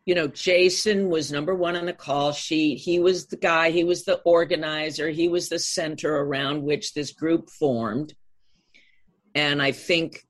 [0.06, 2.78] you know, Jason was number one on the call sheet.
[2.78, 7.12] He was the guy, he was the organizer, he was the center around which this
[7.12, 8.14] group formed.
[9.34, 10.24] And I think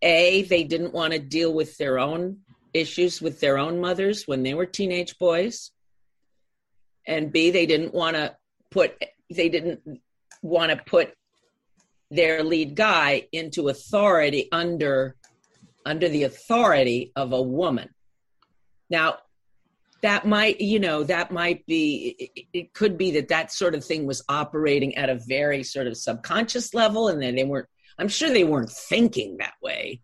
[0.00, 2.38] A, they didn't want to deal with their own
[2.74, 5.70] issues with their own mothers when they were teenage boys.
[7.06, 8.36] And b they didn't want to
[8.70, 9.80] put they didn't
[10.42, 11.14] want to put
[12.10, 15.16] their lead guy into authority under
[15.84, 17.88] under the authority of a woman.
[18.88, 19.18] Now
[20.02, 23.84] that might you know that might be it, it could be that that sort of
[23.84, 27.68] thing was operating at a very sort of subconscious level and then they weren't
[27.98, 30.00] i'm sure they weren't thinking that way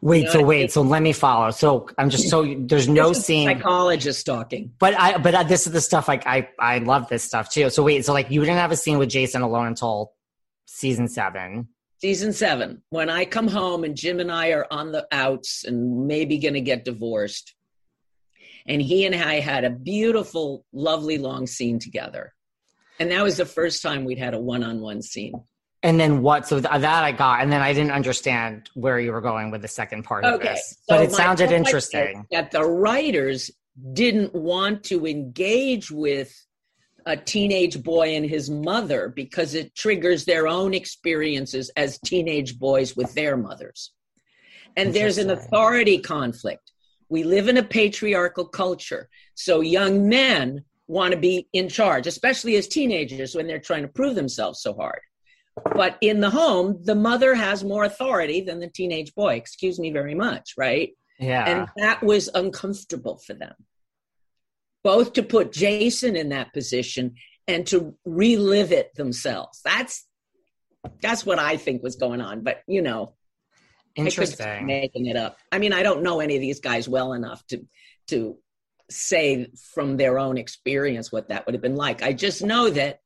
[0.00, 0.68] Wait, you know so wait, I mean?
[0.68, 1.50] so let me follow.
[1.50, 3.48] So I'm just so there's no scene.
[3.48, 4.72] Psychologist talking.
[4.78, 7.70] But I, but this is the stuff like I, I love this stuff too.
[7.70, 10.12] So wait, so like you didn't have a scene with Jason alone until
[10.66, 11.68] season seven.
[12.00, 16.06] Season seven, when I come home and Jim and I are on the outs and
[16.06, 17.54] maybe going to get divorced,
[18.66, 22.32] and he and I had a beautiful, lovely long scene together,
[22.98, 25.34] and that was the first time we'd had a one-on-one scene.
[25.82, 26.46] And then what?
[26.46, 29.62] So th- that I got, and then I didn't understand where you were going with
[29.62, 30.34] the second part okay.
[30.34, 32.26] of this, but it sounded interesting.
[32.30, 33.50] That the writers
[33.92, 36.34] didn't want to engage with
[37.06, 42.94] a teenage boy and his mother because it triggers their own experiences as teenage boys
[42.94, 43.92] with their mothers.
[44.76, 46.72] And there's an authority conflict.
[47.08, 49.08] We live in a patriarchal culture.
[49.34, 53.88] So young men want to be in charge, especially as teenagers when they're trying to
[53.88, 55.00] prove themselves so hard.
[55.74, 59.34] But in the home, the mother has more authority than the teenage boy.
[59.34, 60.90] Excuse me very much, right?
[61.18, 61.44] Yeah.
[61.46, 63.54] And that was uncomfortable for them.
[64.82, 69.60] Both to put Jason in that position and to relive it themselves.
[69.64, 70.06] That's
[71.02, 72.42] that's what I think was going on.
[72.42, 73.14] But you know,
[73.94, 75.36] interesting making it up.
[75.52, 77.66] I mean, I don't know any of these guys well enough to
[78.08, 78.38] to
[78.88, 82.02] say from their own experience what that would have been like.
[82.02, 83.00] I just know that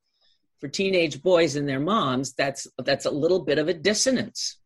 [0.60, 4.58] for teenage boys and their moms, that's that's a little bit of a dissonance.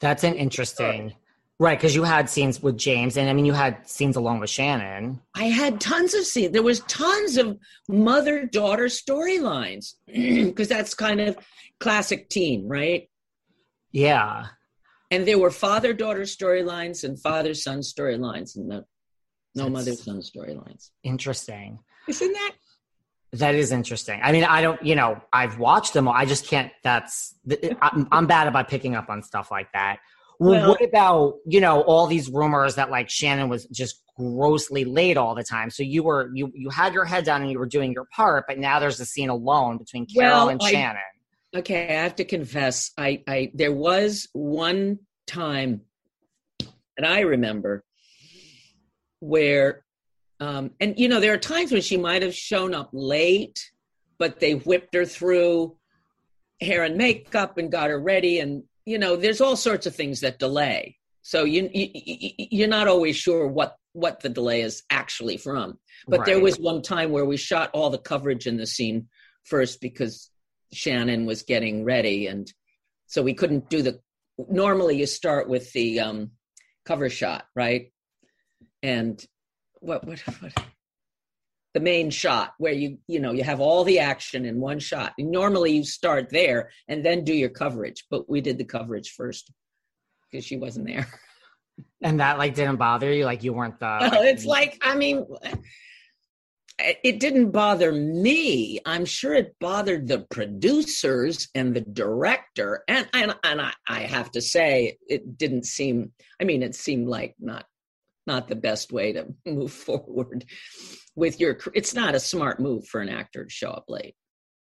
[0.00, 1.14] That's an interesting.
[1.58, 4.50] Right, because you had scenes with James, and I mean, you had scenes along with
[4.50, 5.20] Shannen.
[5.36, 6.52] I had tons of scenes.
[6.52, 7.56] There was tons of
[7.88, 11.38] mother-daughter storylines because that's kind of
[11.78, 13.08] classic teen, right?
[13.92, 14.46] Yeah.
[15.12, 18.84] And there were father-daughter storylines and father-son storylines, and no,
[19.54, 20.90] no mother-son storylines.
[21.04, 21.78] Interesting.
[22.08, 22.54] Isn't that
[23.32, 24.20] that is interesting.
[24.22, 26.14] I mean, I don't, you know, I've watched them all.
[26.14, 27.34] I just can't, that's,
[27.80, 29.98] I'm, I'm bad about picking up on stuff like that.
[30.38, 35.16] Well, what about, you know, all these rumors that like Shannen was just grossly late
[35.16, 35.70] all the time.
[35.70, 38.44] So you were, you, you had your head down and you were doing your part,
[38.48, 41.58] but now there's a scene alone between Carol well, and I, Shannen.
[41.58, 45.82] okay, I have to confess, I, I there was one time
[46.96, 47.84] that I remember
[49.20, 49.84] where,
[50.42, 53.70] um, and you know, there are times when she might have shown up late,
[54.18, 55.76] but they whipped her through
[56.60, 60.20] hair and makeup and got her ready, and you know, there's all sorts of things
[60.20, 60.96] that delay.
[61.22, 61.88] So you, you
[62.38, 65.78] you're not always sure what what the delay is actually from.
[66.08, 66.26] But right.
[66.26, 69.06] there was one time where we shot all the coverage in the scene
[69.44, 70.28] first because
[70.74, 72.52] Shannen was getting ready, and
[73.06, 74.00] so we couldn't do the.
[74.48, 76.32] Normally, you start with the um,
[76.84, 77.92] cover shot, right?
[78.82, 79.24] And
[79.82, 80.52] what what what
[81.74, 85.12] the main shot where you you know you have all the action in one shot.
[85.18, 89.50] Normally, you start there and then do your coverage, but we did the coverage first
[90.30, 91.06] because she wasn't there.
[92.04, 93.86] And that like didn't bother you, like you weren't the.
[93.86, 95.24] Like, it's like I mean,
[96.78, 98.80] it didn't bother me.
[98.84, 102.82] I'm sure it bothered the producers and the director.
[102.88, 106.12] And and, and I, I have to say, it didn't seem.
[106.40, 107.64] I mean, it seemed like not
[108.26, 110.44] not the best way to move forward
[111.14, 111.58] with your.
[111.74, 114.14] It's not a smart move for an actor to show up late.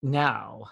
[0.01, 0.66] No.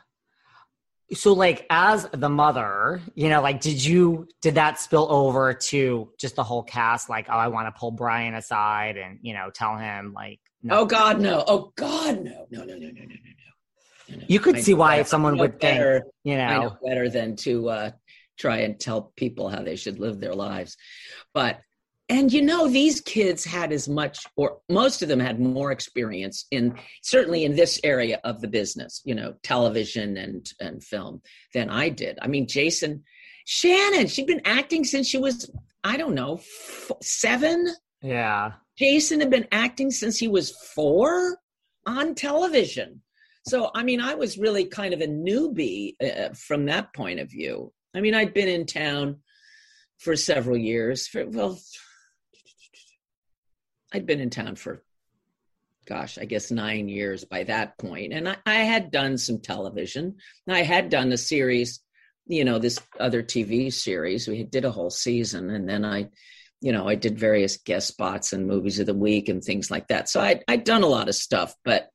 [1.14, 6.12] So, like, as the mother, you know, like, did you did that spill over to
[6.20, 7.10] just the whole cast?
[7.10, 10.80] Like, oh, I want to pull Brian aside and you know tell him like no.
[10.80, 11.44] Oh God, no!
[11.46, 12.48] Oh God, no!
[12.50, 13.16] No, no, no, no, no, no,
[14.10, 14.24] no.
[14.28, 17.10] You could I see why better, someone would better, think, you know, I know better
[17.10, 17.92] than to uh,
[18.38, 20.78] try and tell people how they should live their lives.
[21.34, 21.60] But
[22.14, 26.46] and you know, these kids had as much, or most of them had more experience
[26.52, 31.22] in certainly in this area of the business, you know, television and and film
[31.54, 32.18] than I did.
[32.22, 33.04] I mean, Jason,
[33.48, 35.50] Shannen, she'd been acting since she was,
[35.84, 37.68] I don't know, f- seven.
[38.02, 41.38] Yeah Jason had been acting since he was four
[41.86, 43.02] on television.
[43.48, 47.30] So, I mean, I was really kind of a newbie uh, from that point of
[47.30, 47.72] view.
[47.94, 49.18] I mean, I'd been in town
[50.00, 51.08] for several years.
[51.08, 51.60] For, well,
[53.94, 54.84] I'd been in town for,
[55.86, 57.76] gosh, I guess nine years by that.
[57.82, 60.16] And I, I had done some television.
[60.48, 61.80] I had done a series,
[62.26, 64.28] you know, this other TV series.
[64.28, 65.50] We did a whole season.
[65.50, 66.10] And then I
[66.64, 69.90] you know, I did various guest spots and movies of the week and things like
[69.90, 70.08] that.
[70.08, 71.90] So I I'd done a lot of stuff, but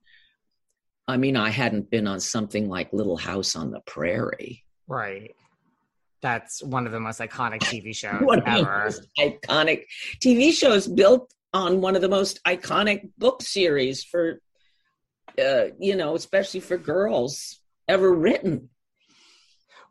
[1.08, 4.62] I mean, I hadn't been on something like Little House on the Prairie.
[4.86, 5.34] Right.
[6.20, 8.90] That's one of the most iconic TV shows one ever.
[9.18, 9.84] iconic
[10.22, 14.40] TV shows built on one of the most iconic book series for,
[15.38, 18.68] uh, you know, especially for girls ever written.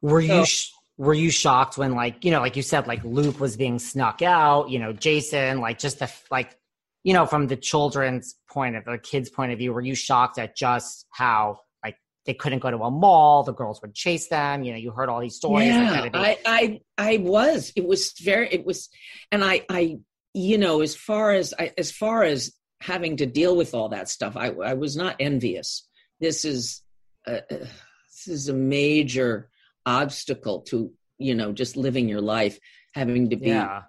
[0.01, 3.03] Were so, you sh- were you shocked when like you know like you said like
[3.03, 6.57] luke was being snuck out you know jason like just the like
[7.03, 10.39] you know from the children's point of the kids point of view were you shocked
[10.39, 11.95] at just how like
[12.25, 15.09] they couldn't go to a mall the girls would chase them you know you heard
[15.09, 18.89] all these stories yeah, I, I i was it was very it was
[19.31, 19.99] and i i
[20.37, 24.07] you know as far as I, as far as having to deal with all that
[24.07, 25.87] stuff i i was not envious
[26.19, 26.81] this is
[27.25, 29.49] a, this is a major
[29.85, 32.59] obstacle to you know just living your life
[32.93, 33.83] having to be yeah.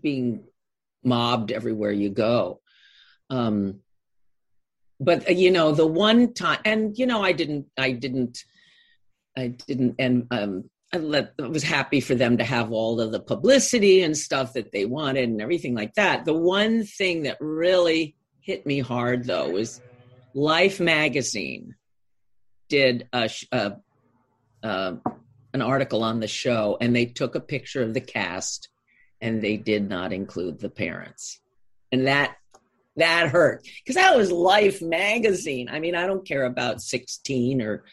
[0.00, 0.44] being
[1.04, 2.60] mobbed everywhere you go
[3.28, 3.80] um
[4.98, 8.38] but uh, you know the one time and you know i didn't i didn't
[9.36, 13.20] i didn't and um I, let, was happy for them to have all of the
[13.20, 16.24] publicity and stuff that they wanted and everything like that.
[16.24, 19.80] The one thing that really hit me hard though was
[20.34, 21.74] Life magazine
[22.68, 23.72] did a, a,
[24.62, 24.96] a
[25.54, 28.68] an article on the show and they took a picture of the cast
[29.20, 31.40] and they did not include the parents.
[31.90, 32.36] And that
[32.96, 35.68] that hurt because that was Life magazine.
[35.70, 37.84] I mean, I don't care about 16 or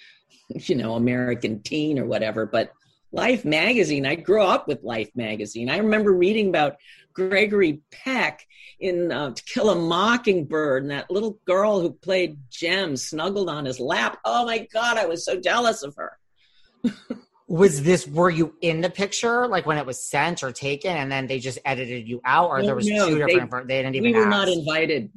[0.50, 2.72] you know, American Teen or whatever, but
[3.12, 5.70] Life magazine, I grew up with Life magazine.
[5.70, 6.78] I remember reading about
[7.14, 8.46] Gregory Peck
[8.80, 13.66] in uh, To Kill a Mockingbird and that little girl who played Jem snuggled on
[13.66, 14.20] his lap.
[14.24, 16.18] Oh my God, I was so jealous of her.
[17.50, 21.12] was this were you in the picture like when it was sent or taken and
[21.12, 23.96] then they just edited you out or there was no, two different they, they didn't
[23.96, 24.30] even we were ask.
[24.30, 25.12] not invited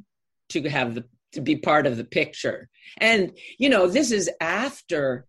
[0.48, 5.26] to have the to be part of the picture and you know this is after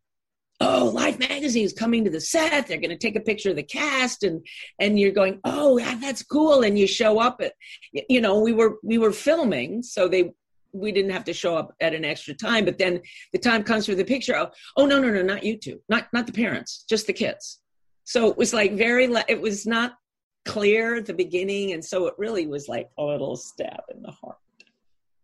[0.64, 3.56] oh life magazine is coming to the set they're going to take a picture of
[3.56, 4.46] the cast and
[4.80, 7.54] and you're going oh yeah, that's cool and you show up at
[8.10, 10.32] you know we were we were filming so they
[10.74, 12.66] we didn't have to show up at an extra time.
[12.66, 13.02] But then
[13.32, 14.36] the time comes for the picture.
[14.36, 17.60] Oh, oh no, no, no, not you two, not not the parents, just the kids.
[18.04, 19.06] So it was like very.
[19.30, 19.94] It was not
[20.46, 24.12] clear at the beginning, and so it really was like a little stab in the
[24.12, 24.38] heart.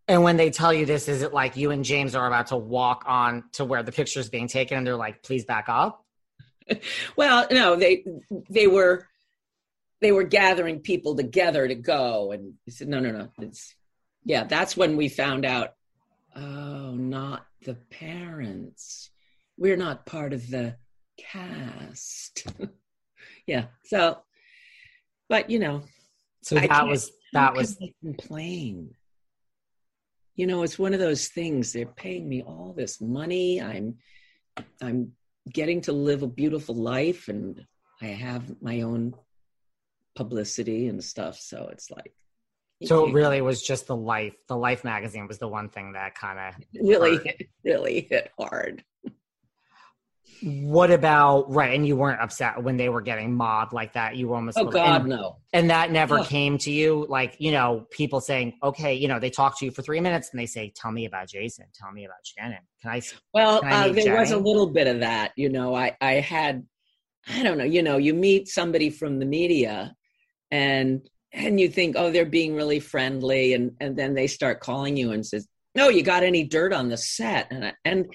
[0.10, 2.58] And when they tell you this, is it like you and James are about to
[2.58, 6.04] walk on to where the picture is being taken, and they're like, "Please back up"?
[7.16, 8.04] well, no, they
[8.50, 9.08] they were
[10.02, 13.76] they were gathering people together to go, and he said, "No, no, no, it's
[14.26, 15.76] yeah." That's when we found out.
[16.36, 19.12] Oh, not the parents.
[19.58, 20.78] We're not part of the
[21.18, 22.48] cast.
[23.46, 23.66] yeah.
[23.84, 24.24] So,
[25.28, 25.84] but you know,
[26.42, 28.96] so that was that was complain.
[30.40, 31.74] You know, it's one of those things.
[31.74, 33.62] They're paying me all this money.
[33.62, 33.98] I'm,
[34.82, 35.12] I'm
[35.52, 37.62] getting to live a beautiful life, and
[38.02, 39.16] I have my own
[40.16, 41.38] publicity and stuff.
[41.38, 42.14] So it's like.
[42.86, 44.34] So it really was just the life.
[44.48, 47.42] The Life magazine was the one thing that kind of really, hurt.
[47.66, 48.86] really hit hard.
[50.42, 51.74] What about right?
[51.76, 54.16] And you weren't upset when they were getting mobbed like that.
[54.16, 55.38] You were almost oh god and, no.
[55.52, 56.24] And that never oh.
[56.24, 59.72] came to you, like you know, people saying, okay, you know, they talk to you
[59.72, 62.60] for three minutes and they say, tell me about Jason, tell me about Shannen.
[62.82, 63.02] Can I?
[63.34, 64.20] Well, can I uh, there Jennie?
[64.20, 65.34] was a little bit of that.
[65.36, 66.66] You know, I I had,
[67.28, 67.66] I don't know.
[67.66, 69.94] You know, you meet somebody from the media,
[70.52, 71.02] and
[71.34, 75.12] and you think, oh, they're being really friendly, and and then they start calling you
[75.12, 78.06] and says, no, you got any dirt on the set, and and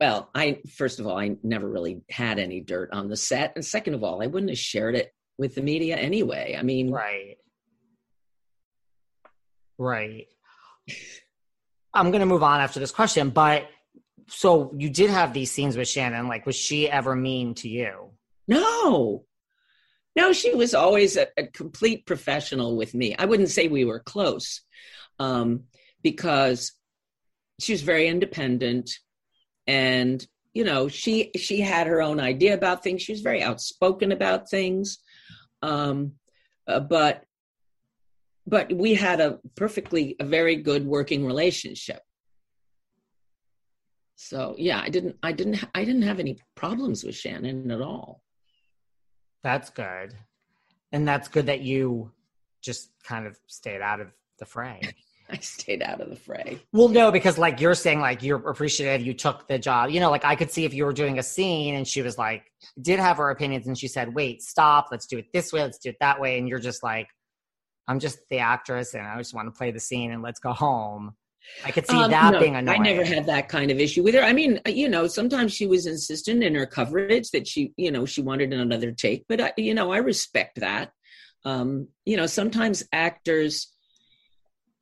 [0.00, 3.64] well, I first of all, I never really had any dirt on the set, and
[3.64, 6.56] second of all, I wouldn't have shared it with the media anyway.
[6.58, 7.36] I mean, right,
[9.78, 10.26] right.
[11.94, 13.68] I'm going to move on after this question, but
[14.28, 16.28] so you did have these scenes with Shannen.
[16.28, 18.10] Like, was she ever mean to you?
[18.46, 19.24] No,
[20.14, 23.14] no, she was always a, a complete professional with me.
[23.18, 24.60] I wouldn't say we were close
[25.18, 25.64] um,
[26.02, 26.72] because
[27.60, 28.90] she was very independent
[29.66, 33.02] and you know she she had her own idea about things.
[33.02, 34.98] She was very outspoken about things.
[35.62, 36.12] Um
[36.66, 37.24] uh, but
[38.46, 42.00] but we had a perfectly a very good working relationship.
[44.16, 48.22] So yeah i didn't i didn't i didn't have any problems with shannen at all.
[49.42, 50.14] That's good.
[50.92, 52.12] And that's good that you
[52.62, 54.08] just kind of stayed out of
[54.38, 54.80] the fray
[55.30, 56.60] I stayed out of the fray.
[56.72, 59.90] Well, no, because like you're saying, like you're appreciative, you took the job.
[59.90, 62.16] You know, like I could see if you were doing a scene and she was
[62.16, 62.44] like,
[62.80, 65.78] did have her opinions and she said, wait, stop, let's do it this way, let's
[65.78, 66.38] do it that way.
[66.38, 67.08] And you're just like,
[67.88, 70.52] I'm just the actress and I just want to play the scene and let's go
[70.52, 71.14] home.
[71.64, 72.80] I could see um, that no, being annoying.
[72.80, 74.22] I never had that kind of issue with her.
[74.22, 78.04] I mean, you know, sometimes she was insistent in her coverage that she, you know,
[78.04, 80.90] she wanted another take, but I, you know, I respect that.
[81.44, 83.72] Um, you know, sometimes actors,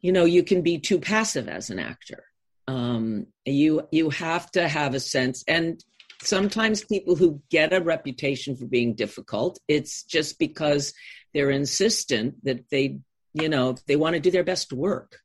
[0.05, 2.25] you know you can be too passive as an actor.
[2.69, 5.83] Um, you you have to have a sense and
[6.23, 10.95] sometimes people who get a reputation for being difficult it's just because
[11.33, 12.99] they're insistent that they
[13.33, 15.21] you know they want to do their best work.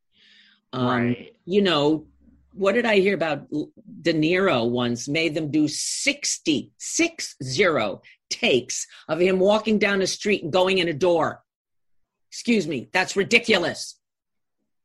[0.72, 1.36] Um, right.
[1.46, 2.08] you know
[2.54, 3.50] what did i hear about
[4.02, 10.08] de niro once made them do 60 six zero takes of him walking down a
[10.08, 11.44] street and going in a door?
[12.32, 13.99] Excuse me that's ridiculous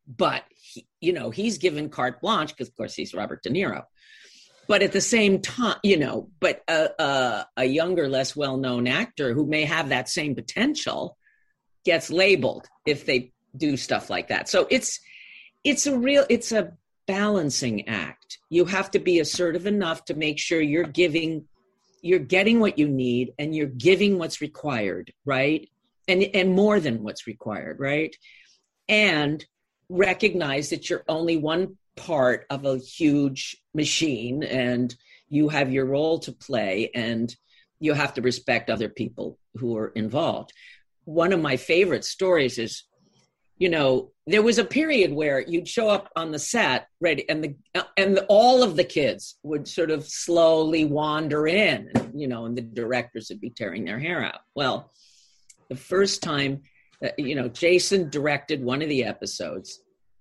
[0.07, 3.85] but he, you know he's given carte blanche because of course he's robert de niro.
[4.67, 9.35] But at the same time you know but a, a, a younger less well-known actor
[9.35, 11.17] who may have that same potential
[11.85, 14.49] gets labeled if they do stuff like that.
[14.49, 15.01] So it's
[15.63, 16.73] it's a real it's a
[17.07, 18.39] balancing act.
[18.51, 21.47] You have to be assertive enough to make sure you're giving
[22.03, 25.69] you're getting what you need and you're giving what's required right?
[26.09, 28.15] And and more than what's required right?
[28.89, 29.45] And
[29.89, 34.95] recognize that you're only one part of a huge machine and
[35.29, 37.35] you have your role to play and
[37.81, 40.53] you have to respect other people who are involved.
[41.05, 42.85] One of my favorite stories is
[43.59, 47.45] you know there was a period where you'd show up on the set ready and
[47.45, 52.47] the and the, all of the kids would sort of slowly wander in you know
[52.47, 54.91] and the directors would be tearing their hair out well
[55.69, 56.63] the first time
[57.05, 59.81] Uh, you know, Jason directed one of the episodes.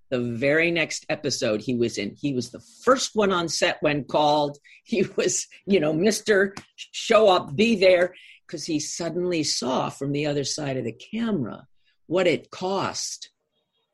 [0.10, 4.04] The very next episode he was in, he was the first one on set when
[4.04, 4.58] called.
[4.86, 6.52] He was, you know, Mr.
[6.76, 8.14] Show Up, Be There,
[8.46, 11.66] because he suddenly saw from the other side of the camera
[12.08, 13.32] what it cost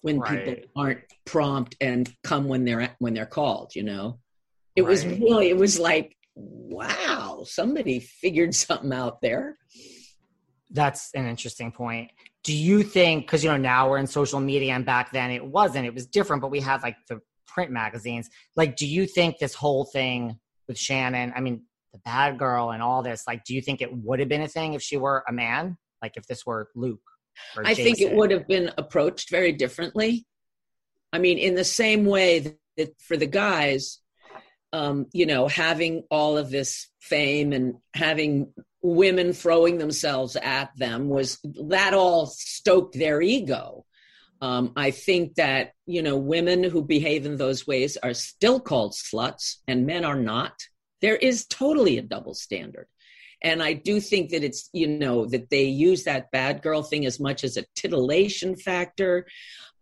[0.01, 0.45] when right.
[0.45, 4.19] people aren't prompt and come when they're when they're called, you know.
[4.75, 4.89] It right.
[4.89, 9.57] was really, it was like, wow, somebody figured something out there.
[10.71, 12.11] That's an interesting point.
[12.43, 15.43] Do you think because you know now we're in social media and back then it
[15.43, 18.29] wasn't it was different but we had like the print magazines.
[18.55, 21.63] Like do you think this whole thing with shannen i mean
[21.93, 24.47] the bad girl and all this like do you think it would have been a
[24.47, 25.77] thing if she were a man?
[26.01, 26.99] Like if this were luke
[27.57, 27.83] i Jason?
[27.83, 30.25] think it would have been approached very differently.
[31.11, 33.99] I mean in the same way that for the guys
[34.71, 41.09] um, you know, having all of this fame and having women throwing themselves at them
[41.09, 43.85] was that all stoked their ego.
[44.41, 48.93] Um, I think that, you know, women who behave in those ways are still called
[48.93, 50.53] sluts and men are not.
[51.01, 52.87] There is totally a double standard.
[53.41, 57.05] And I do think that it's, you know, that they use that bad girl thing
[57.05, 59.27] as much as a titillation factor.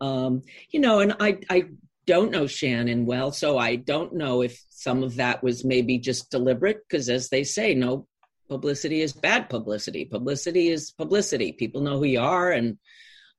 [0.02, 1.64] Um, you know, and I, I
[2.06, 6.32] don't know Shannen well, so I don't know if some of that was maybe just
[6.32, 8.08] deliberate, because as they say, no
[8.50, 10.06] publicity is bad publicity.
[10.06, 11.52] Publicity is publicity.
[11.52, 12.78] People know who you are, and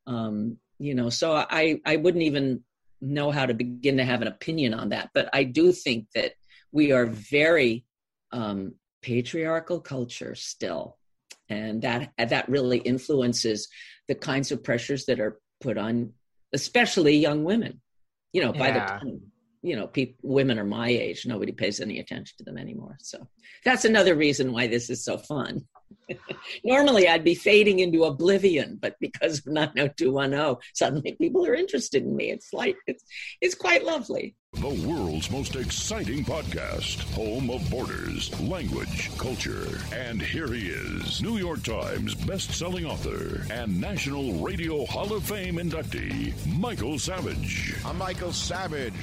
[0.07, 1.11] um, you know.
[1.11, 2.63] So I I wouldn't even
[3.01, 6.33] know how to begin to have an opinion on that, but I do think that
[6.73, 7.85] we are very
[8.33, 10.99] um, patriarchal culture still,
[11.49, 13.69] and that that really influences
[14.09, 16.13] the kinds of pressures that are put on,
[16.53, 17.81] especially young women
[18.33, 19.21] you know, by the time
[19.63, 22.97] you know, people, women are my age, nobody pays any attention to them anymore.
[23.01, 23.27] So
[23.65, 25.65] that's another reason why this is so fun.
[26.65, 32.17] Normally, I'd be fading into oblivion, but because of 90210, suddenly people are interested in
[32.17, 32.31] me.
[32.31, 33.05] It's like it's
[33.41, 34.35] it's quite lovely.
[34.55, 41.37] The world's most exciting podcast, home of borders, language, culture, and here he is, New
[41.37, 47.75] York Times best-selling author and National Radio Hall of Fame inductee, Michael Savage.
[47.85, 48.95] I'm Michael Savage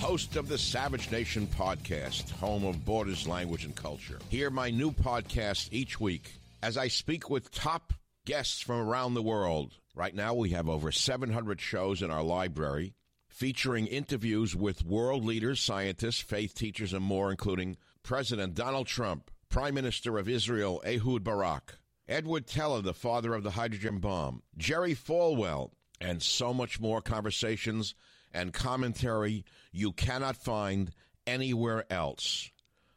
[0.00, 4.18] host of the Savage Nation podcast, home of Borders, Language, and Culture.
[4.28, 7.92] Hear my new podcast each week as I speak with top
[8.24, 9.74] guests from around the world.
[9.96, 12.94] Right now, we have over 700 shows in our library
[13.28, 19.74] featuring interviews with world leaders, scientists, faith teachers, and more, including President Donald Trump, Prime
[19.74, 21.78] Minister of Israel Ehud Barak,
[22.08, 27.94] Edward Teller, the father of the hydrogen bomb, Jerry Falwell, and so much more conversations
[28.32, 30.90] and commentary you cannot find
[31.26, 32.50] anywhere else.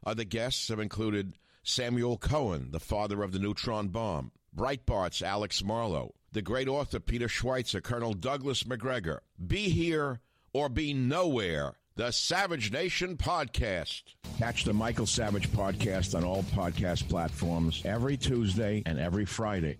[0.05, 6.15] Other guests have included Samuel Cohen, the father of the neutron bomb, Breitbart's Alex Marlow,
[6.31, 9.21] the great author Peter Schweizer, Colonel Douglas Macgregor.
[9.45, 10.21] Be here
[10.53, 11.73] or be nowhere.
[11.95, 14.03] The Savage Nation Podcast.
[14.37, 19.77] Catch the Michael Savage Podcast on all podcast platforms every Tuesday and every Friday.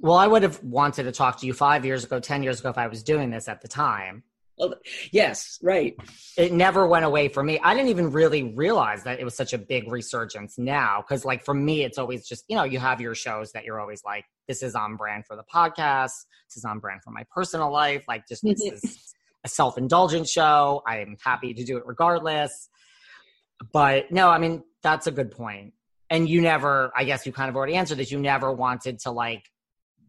[0.00, 2.70] Well, I would have wanted to talk to you five years ago, 10 years ago,
[2.70, 4.24] if I was doing this at the time.
[4.60, 4.74] Well,
[5.10, 5.96] yes, right.
[6.36, 7.58] It never went away for me.
[7.62, 11.02] I didn't even really realize that it was such a big resurgence now.
[11.08, 13.80] Cause, like, for me, it's always just, you know, you have your shows that you're
[13.80, 16.12] always like, this is on brand for the podcast.
[16.48, 18.04] This is on brand for my personal life.
[18.06, 19.14] Like, just this is
[19.44, 20.82] a self indulgent show.
[20.86, 22.68] I'm happy to do it regardless.
[23.72, 25.72] But no, I mean, that's a good point.
[26.10, 29.10] And you never, I guess you kind of already answered this, you never wanted to
[29.10, 29.44] like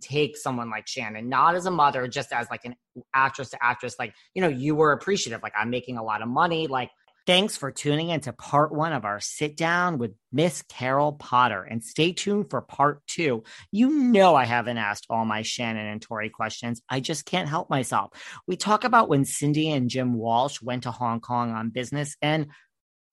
[0.02, 2.76] take someone like Shannen, not as a mother, just as like an
[3.14, 3.96] actress to actress.
[4.00, 5.42] Like, you know, you were appreciative.
[5.44, 6.68] Like, I'm making a lot of money.
[6.68, 6.90] Like,
[7.28, 11.64] thanks for tuning into part one of our sit down with Miss Carol Potter.
[11.64, 13.44] And stay tuned for part two.
[13.72, 16.82] You know, I haven't asked all my Shannen and Tori questions.
[16.90, 18.12] I just can't help myself.
[18.48, 22.48] We talk about when Cindy and Jim Walsh went to Hong Kong on business and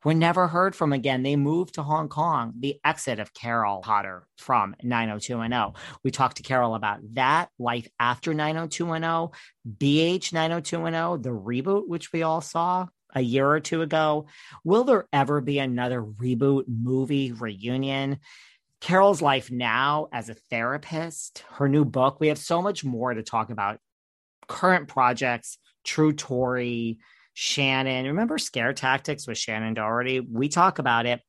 [0.04, 1.22] were never heard from again.
[1.22, 5.80] They moved to Hong Kong, the exit of Carol Potter from 90210.
[6.04, 9.30] We talked to Carol about that, life after 90210,
[9.78, 14.26] BH 90210, the reboot, which we all saw a year or two ago.
[14.64, 18.18] Will there ever be another reboot movie reunion?
[18.80, 22.20] Carol's life now as a therapist, her new book.
[22.20, 23.80] We have so much more to talk about.
[24.46, 26.98] Current projects, True Tori,
[27.38, 28.04] Shannen.
[28.04, 30.18] Remember Scare Tactics with Shannen Doherty?
[30.18, 31.20] We talk about it.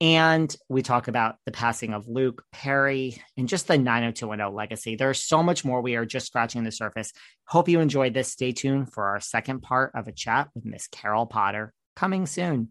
[0.00, 4.96] And we talk about the passing of Luke Perry and just the 90210 legacy.
[4.96, 5.82] There's so much more.
[5.82, 7.12] We are just scratching the surface.
[7.46, 8.32] Hope you enjoyed this.
[8.32, 12.70] Stay tuned for our second part of a chat with Miss Carol Potter coming soon.